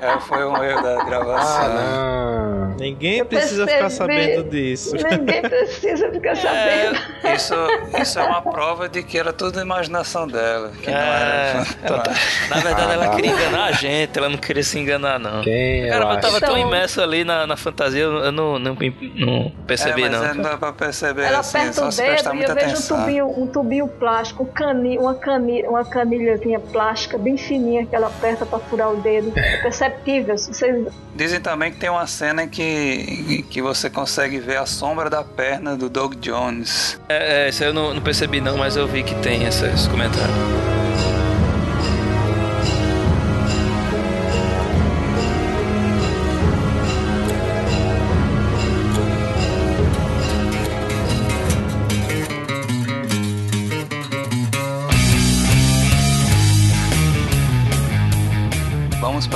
é, 0.00 0.20
foi 0.20 0.44
um 0.44 0.62
erro 0.62 0.82
da 0.82 1.04
gravação. 1.04 1.64
Ah, 1.64 1.68
não. 1.68 2.74
Ninguém 2.78 3.18
eu 3.18 3.26
precisa 3.26 3.64
percebi, 3.64 3.76
ficar 3.76 3.90
sabendo 3.90 4.50
disso. 4.50 4.94
Ninguém 4.96 5.42
precisa 5.42 6.10
ficar 6.10 6.30
é, 6.30 6.34
sabendo. 6.34 7.00
É, 7.22 7.34
isso, 7.34 7.54
isso 8.02 8.18
é 8.18 8.24
uma 8.24 8.42
prova 8.42 8.88
de 8.88 9.02
que 9.02 9.18
era 9.18 9.32
tudo 9.32 9.60
imaginação 9.60 10.26
dela. 10.26 10.70
Que 10.82 10.90
é, 10.90 10.92
não 10.92 11.00
era. 11.00 11.66
Ela, 11.82 11.98
tá- 12.00 12.12
na 12.50 12.56
verdade, 12.56 12.90
ah, 12.90 12.92
ela 12.92 13.08
queria 13.16 13.30
enganar 13.30 13.64
a 13.64 13.72
gente, 13.72 14.18
ela 14.18 14.28
não 14.28 14.38
queria 14.38 14.62
se 14.62 14.78
enganar, 14.78 15.18
não. 15.18 15.42
Quem 15.42 15.88
Cara, 15.88 16.04
eu 16.04 16.20
tava 16.20 16.36
então, 16.38 16.50
tão 16.50 16.58
imerso 16.58 17.00
ali 17.00 17.24
na, 17.24 17.46
na 17.46 17.56
fantasia, 17.56 18.02
eu 18.02 18.32
não, 18.32 18.58
não, 18.58 18.76
não 18.76 19.52
percebi, 19.66 20.02
é, 20.02 20.08
mas 20.10 20.20
não. 20.20 20.34
Não 20.34 20.42
dá 20.42 20.56
pra 20.56 20.72
perceber 20.72 21.22
ela 21.22 21.38
assim, 21.38 21.58
aperta 21.58 21.84
o 21.84 21.90
dedo 21.90 22.34
e 22.36 22.42
eu 22.42 22.54
vejo 22.54 22.76
um 22.76 22.86
tubinho, 22.86 23.26
um 23.42 23.46
tubinho 23.46 23.88
plástico, 23.88 24.42
um 24.42 24.46
cani, 24.46 24.98
uma, 24.98 25.14
cani, 25.14 25.62
uma 25.62 25.84
canilhazinha 25.84 26.60
plástica 26.60 27.13
bem 27.18 27.36
fininha 27.36 27.86
que 27.86 27.94
ela 27.94 28.06
aperta 28.06 28.44
para 28.44 28.58
furar 28.58 28.92
o 28.92 28.96
dedo. 28.96 29.32
É 29.36 29.58
perceptível. 29.58 30.36
Vocês... 30.36 30.86
Dizem 31.14 31.40
também 31.40 31.72
que 31.72 31.78
tem 31.78 31.90
uma 31.90 32.06
cena 32.06 32.46
que, 32.46 33.44
que 33.50 33.62
você 33.62 33.88
consegue 33.88 34.38
ver 34.38 34.58
a 34.58 34.66
sombra 34.66 35.08
da 35.08 35.22
perna 35.22 35.76
do 35.76 35.88
Doug 35.88 36.14
Jones. 36.16 36.98
É, 37.08 37.46
é 37.46 37.48
isso 37.48 37.62
eu 37.62 37.72
não, 37.72 37.94
não 37.94 38.02
percebi 38.02 38.40
não, 38.40 38.56
mas 38.56 38.76
eu 38.76 38.86
vi 38.86 39.02
que 39.02 39.14
tem 39.16 39.44
esse, 39.44 39.64
esse 39.66 39.88
comentário. 39.88 40.73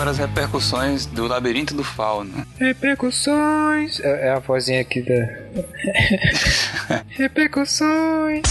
Para 0.09 0.12
as 0.12 0.18
repercussões 0.18 1.05
do 1.05 1.27
Labirinto 1.27 1.75
do 1.75 1.85
Fauno. 1.85 2.47
Repercussões. 2.59 4.01
É, 4.01 4.29
é 4.29 4.31
a 4.31 4.38
vozinha 4.38 4.81
aqui 4.81 5.03
da. 5.03 5.12
repercussões. 7.11 8.42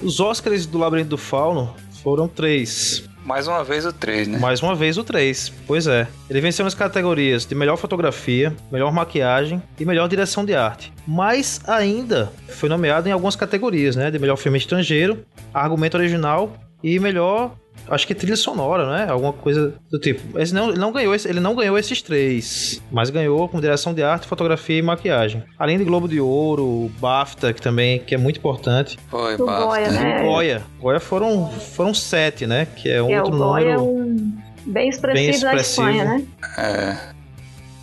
Os 0.00 0.20
Oscars 0.20 0.66
do 0.66 0.78
Labirinto 0.78 1.10
do 1.10 1.18
Fauno 1.18 1.74
foram 2.04 2.28
três. 2.28 3.02
Mais 3.24 3.48
uma 3.48 3.64
vez 3.64 3.84
o 3.84 3.92
3, 3.92 4.28
né? 4.28 4.38
Mais 4.38 4.62
uma 4.62 4.74
vez 4.74 4.96
o 4.96 5.02
3, 5.02 5.52
pois 5.66 5.86
é. 5.88 6.06
Ele 6.28 6.40
venceu 6.40 6.64
nas 6.64 6.74
categorias 6.74 7.44
de 7.44 7.54
melhor 7.54 7.76
fotografia, 7.76 8.54
melhor 8.70 8.92
maquiagem 8.92 9.60
e 9.78 9.84
melhor 9.84 10.08
direção 10.08 10.44
de 10.44 10.54
arte. 10.54 10.92
Mas 11.06 11.60
ainda 11.66 12.32
foi 12.48 12.68
nomeado 12.68 13.08
em 13.08 13.12
algumas 13.12 13.34
categorias, 13.34 13.96
né? 13.96 14.10
De 14.10 14.18
melhor 14.18 14.36
filme 14.36 14.56
estrangeiro, 14.56 15.24
argumento 15.52 15.96
original 15.96 16.56
e 16.82 16.98
melhor 16.98 17.52
acho 17.88 18.06
que 18.06 18.14
trilha 18.14 18.36
sonora, 18.36 18.90
né? 18.90 19.10
Alguma 19.10 19.32
coisa 19.32 19.74
do 19.90 19.98
tipo. 19.98 20.38
Ele 20.38 20.52
não, 20.52 20.70
ele 20.70 20.78
não 20.78 20.92
ganhou, 20.92 21.14
ele 21.14 21.40
não 21.40 21.54
ganhou 21.54 21.78
esses 21.78 22.00
três, 22.02 22.82
mas 22.90 23.10
ganhou 23.10 23.48
com 23.48 23.60
direção 23.60 23.92
de 23.92 24.02
arte, 24.02 24.26
fotografia 24.26 24.78
e 24.78 24.82
maquiagem. 24.82 25.42
Além 25.58 25.78
de 25.78 25.84
Globo 25.84 26.08
de 26.08 26.20
Ouro, 26.20 26.90
BAFTA, 27.00 27.52
que 27.52 27.60
também 27.60 27.98
que 27.98 28.14
é 28.14 28.18
muito 28.18 28.38
importante. 28.38 28.98
Foi, 29.08 29.34
o 29.34 29.46
BAFTA. 29.46 29.64
Goya, 29.66 29.90
né? 29.90 30.20
O 30.22 30.24
Goya. 30.24 30.62
Goya 30.80 31.00
foram, 31.00 31.50
foram 31.50 31.94
sete, 31.94 32.46
né? 32.46 32.66
Que 32.66 32.90
é 32.90 33.02
um 33.02 33.10
é, 33.10 33.22
outro 33.22 33.36
número... 33.36 33.70
É 33.70 33.78
um 33.78 34.32
bem 34.66 34.88
expressivo, 34.88 35.26
bem 35.26 35.30
expressivo 35.30 35.86
na 35.86 35.92
Espanha, 35.92 36.04
né? 36.04 36.26
É. 36.58 37.10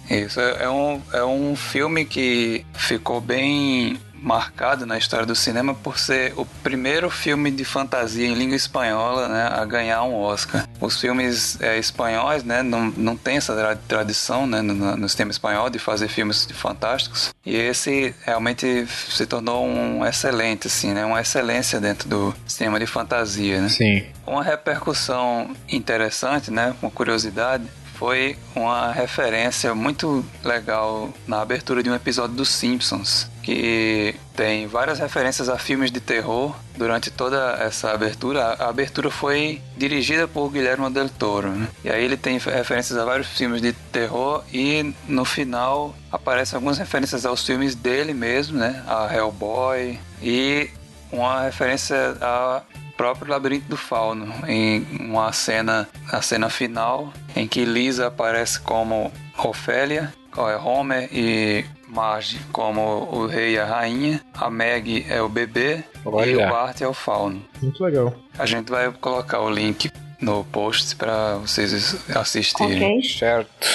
Isso 0.09 0.39
é, 0.39 0.63
é 0.63 0.69
um, 0.69 1.01
é 1.11 1.23
um 1.25 1.53
filme 1.53 2.05
que 2.05 2.65
ficou 2.73 3.19
bem 3.19 3.99
marcado 4.27 4.85
na 4.85 4.97
história 4.97 5.25
do 5.25 5.33
cinema 5.33 5.73
por 5.73 5.97
ser 5.97 6.33
o 6.35 6.45
primeiro 6.45 7.09
filme 7.09 7.49
de 7.49 7.63
fantasia 7.63 8.27
em 8.27 8.33
língua 8.33 8.57
espanhola 8.57 9.29
né, 9.29 9.49
a 9.53 9.63
ganhar 9.63 10.03
um 10.03 10.13
Oscar. 10.13 10.67
Os 10.81 10.99
filmes 10.99 11.59
é, 11.61 11.77
espanhóis 11.77 12.43
né, 12.43 12.61
não, 12.61 12.91
não 12.97 13.15
tem 13.15 13.37
essa 13.37 13.79
tradição 13.87 14.45
né, 14.45 14.61
no, 14.61 14.97
no 14.97 15.07
cinema 15.07 15.31
espanhol 15.31 15.69
de 15.69 15.79
fazer 15.79 16.09
filmes 16.09 16.45
fantásticos 16.51 17.33
e 17.45 17.55
esse 17.55 18.13
realmente 18.25 18.85
se 18.87 19.25
tornou 19.25 19.65
um 19.65 20.05
excelente, 20.05 20.67
assim, 20.67 20.93
né, 20.93 21.05
uma 21.05 21.21
excelência 21.21 21.79
dentro 21.79 22.09
do 22.09 22.35
cinema 22.45 22.77
de 22.77 22.85
fantasia. 22.85 23.61
Né? 23.61 23.69
Sim. 23.69 24.03
Uma 24.25 24.43
repercussão 24.43 25.55
interessante, 25.69 26.51
né, 26.51 26.75
uma 26.81 26.91
curiosidade, 26.91 27.63
foi 27.97 28.37
uma 28.55 28.91
referência 28.91 29.73
muito 29.73 30.23
legal 30.43 31.09
na 31.27 31.41
abertura 31.41 31.81
de 31.81 31.89
um 31.89 31.95
episódio 31.95 32.35
dos 32.35 32.49
Simpsons, 32.49 33.29
que 33.41 34.13
tem 34.35 34.67
várias 34.67 34.99
referências 34.99 35.49
a 35.49 35.57
filmes 35.57 35.91
de 35.91 35.99
terror 35.99 36.55
durante 36.77 37.09
toda 37.09 37.57
essa 37.59 37.91
abertura. 37.91 38.53
A 38.59 38.69
abertura 38.69 39.09
foi 39.09 39.61
dirigida 39.75 40.27
por 40.27 40.49
Guilherme 40.51 40.89
Del 40.91 41.09
Toro, 41.09 41.49
né? 41.49 41.67
e 41.83 41.89
aí 41.89 42.03
ele 42.03 42.17
tem 42.17 42.37
referências 42.37 42.97
a 42.97 43.03
vários 43.03 43.27
filmes 43.29 43.61
de 43.61 43.73
terror 43.73 44.43
e 44.53 44.93
no 45.07 45.25
final 45.25 45.95
aparecem 46.11 46.55
algumas 46.55 46.77
referências 46.77 47.25
aos 47.25 47.45
filmes 47.45 47.73
dele 47.73 48.13
mesmo, 48.13 48.59
né? 48.59 48.83
A 48.87 49.11
Hellboy 49.13 49.99
e 50.21 50.69
uma 51.11 51.41
referência 51.43 52.15
a 52.21 52.61
próprio 52.97 53.31
Labirinto 53.31 53.69
do 53.69 53.77
Fauno, 53.77 54.33
em 54.47 54.85
uma 54.99 55.31
cena, 55.31 55.87
a 56.11 56.21
cena 56.21 56.49
final, 56.49 57.13
em 57.35 57.47
que 57.47 57.63
Lisa 57.63 58.07
aparece 58.07 58.59
como 58.59 59.11
Ofélia, 59.37 60.11
é 60.35 60.55
Homer 60.55 61.09
e 61.11 61.65
Marge 61.87 62.39
como 62.51 63.07
o 63.11 63.27
rei 63.27 63.53
e 63.53 63.59
a 63.59 63.65
rainha, 63.65 64.21
a 64.33 64.49
Meg 64.49 65.05
é 65.09 65.21
o 65.21 65.29
bebê 65.29 65.83
Olha. 66.05 66.29
e 66.29 66.35
o 66.35 66.39
Bart 66.39 66.81
é 66.81 66.87
o 66.87 66.93
fauno. 66.93 67.41
Muito 67.61 67.83
legal. 67.83 68.13
A 68.37 68.45
gente 68.45 68.69
vai 68.69 68.91
colocar 68.91 69.41
o 69.41 69.49
link 69.49 69.89
no 70.21 70.43
post 70.43 70.95
para 70.95 71.37
vocês 71.37 71.95
assistirem. 72.15 72.97
Ok. 72.97 73.09
Certo. 73.09 73.67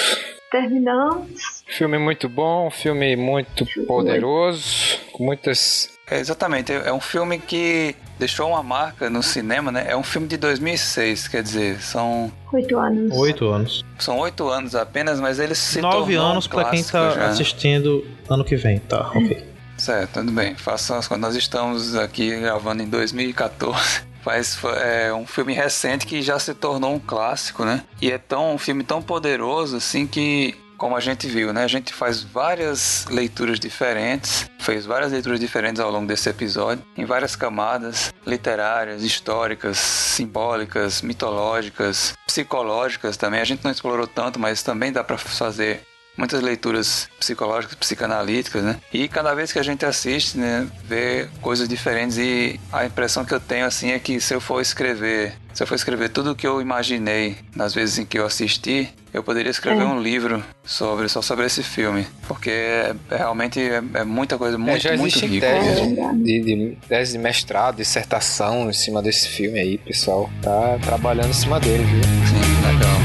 Terminamos. 0.51 1.63
Filme 1.65 1.97
muito 1.97 2.29
bom, 2.29 2.69
filme 2.69 3.15
muito 3.15 3.65
poderoso, 3.87 4.99
com 5.11 5.25
muitas. 5.25 5.89
É, 6.09 6.19
exatamente, 6.19 6.71
é 6.71 6.91
um 6.91 6.99
filme 6.99 7.39
que 7.39 7.95
deixou 8.19 8.49
uma 8.49 8.61
marca 8.61 9.09
no 9.09 9.23
cinema, 9.23 9.71
né? 9.71 9.85
É 9.87 9.95
um 9.95 10.03
filme 10.03 10.27
de 10.27 10.37
2006, 10.37 11.27
quer 11.27 11.41
dizer, 11.41 11.81
são... 11.81 12.31
Oito 12.51 12.77
anos. 12.77 13.17
Oito 13.17 13.47
anos. 13.49 13.85
São 13.97 14.19
oito 14.19 14.47
anos 14.49 14.75
apenas, 14.75 15.19
mas 15.19 15.39
eles 15.39 15.57
se 15.57 15.81
Nove 15.81 16.15
anos 16.15 16.45
um 16.45 16.49
para 16.49 16.69
quem 16.69 16.83
tá 16.83 17.11
já. 17.11 17.27
assistindo 17.27 18.05
ano 18.29 18.43
que 18.43 18.55
vem, 18.55 18.79
tá, 18.79 19.09
ok. 19.09 19.53
Certo, 19.77 20.19
tudo 20.19 20.31
bem. 20.31 20.55
Façam 20.55 20.97
as 20.97 21.09
Nós 21.09 21.35
estamos 21.35 21.95
aqui 21.95 22.39
gravando 22.39 22.83
em 22.83 22.87
2014. 22.87 24.01
Mas 24.25 24.57
é 24.81 25.13
um 25.13 25.25
filme 25.25 25.51
recente 25.51 26.07
que 26.07 26.21
já 26.21 26.39
se 26.39 26.53
tornou 26.53 26.93
um 26.93 26.99
clássico, 26.99 27.65
né? 27.65 27.83
E 28.01 28.09
é 28.09 28.17
tão 28.17 28.55
um 28.55 28.57
filme 28.57 28.81
tão 28.81 29.01
poderoso 29.01 29.75
assim 29.75 30.07
que 30.07 30.55
como 30.83 30.97
a 30.97 30.99
gente 30.99 31.27
viu, 31.27 31.53
né? 31.53 31.63
A 31.63 31.67
gente 31.67 31.93
faz 31.93 32.21
várias 32.21 33.05
leituras 33.09 33.57
diferentes, 33.57 34.51
fez 34.59 34.85
várias 34.85 35.13
leituras 35.13 35.39
diferentes 35.39 35.79
ao 35.79 35.89
longo 35.89 36.05
desse 36.05 36.27
episódio, 36.27 36.83
em 36.97 37.05
várias 37.05 37.37
camadas 37.37 38.13
literárias, 38.27 39.01
históricas, 39.01 39.77
simbólicas, 39.77 41.01
mitológicas, 41.01 42.13
psicológicas 42.27 43.15
também. 43.15 43.39
A 43.39 43.45
gente 43.45 43.63
não 43.63 43.71
explorou 43.71 44.05
tanto, 44.05 44.37
mas 44.37 44.61
também 44.61 44.91
dá 44.91 45.05
para 45.05 45.17
fazer 45.17 45.83
muitas 46.17 46.41
leituras 46.41 47.09
psicológicas, 47.19 47.75
psicanalíticas, 47.75 48.63
né? 48.63 48.77
E 48.93 49.07
cada 49.07 49.33
vez 49.33 49.51
que 49.51 49.59
a 49.59 49.63
gente 49.63 49.85
assiste, 49.85 50.37
né, 50.37 50.67
vê 50.85 51.27
coisas 51.41 51.67
diferentes 51.67 52.17
e 52.17 52.59
a 52.71 52.85
impressão 52.85 53.25
que 53.25 53.33
eu 53.33 53.39
tenho 53.39 53.65
assim 53.65 53.91
é 53.91 53.99
que 53.99 54.19
se 54.19 54.33
eu 54.33 54.41
for 54.41 54.61
escrever, 54.61 55.33
se 55.53 55.63
eu 55.63 55.67
for 55.67 55.75
escrever 55.75 56.09
tudo 56.09 56.31
o 56.31 56.35
que 56.35 56.45
eu 56.45 56.61
imaginei 56.61 57.37
nas 57.55 57.73
vezes 57.73 57.97
em 57.97 58.05
que 58.05 58.17
eu 58.17 58.25
assisti, 58.25 58.93
eu 59.13 59.23
poderia 59.23 59.49
escrever 59.49 59.83
é. 59.83 59.85
um 59.85 60.01
livro 60.01 60.43
sobre 60.63 61.07
só 61.07 61.21
sobre 61.21 61.45
esse 61.45 61.61
filme, 61.61 62.05
porque 62.27 62.49
é, 62.49 62.95
é 63.11 63.17
realmente 63.17 63.59
é, 63.59 63.81
é, 63.93 64.03
muita 64.03 64.37
coisa 64.37 64.57
muito, 64.57 64.77
é, 64.77 64.79
já 64.79 64.97
muito 64.97 65.19
rica. 65.19 65.47
Tese 65.47 65.95
de, 66.15 66.41
de, 66.41 66.77
tese 66.87 67.11
de 67.13 67.17
mestrado, 67.19 67.77
dissertação 67.77 68.69
em 68.69 68.73
cima 68.73 69.01
desse 69.01 69.27
filme 69.27 69.59
aí, 69.59 69.77
pessoal 69.77 70.29
tá 70.41 70.77
trabalhando 70.81 71.29
em 71.29 71.33
cima 71.33 71.59
dele, 71.59 71.83
viu? 71.83 72.03
Sim, 72.03 72.67
legal. 72.67 73.02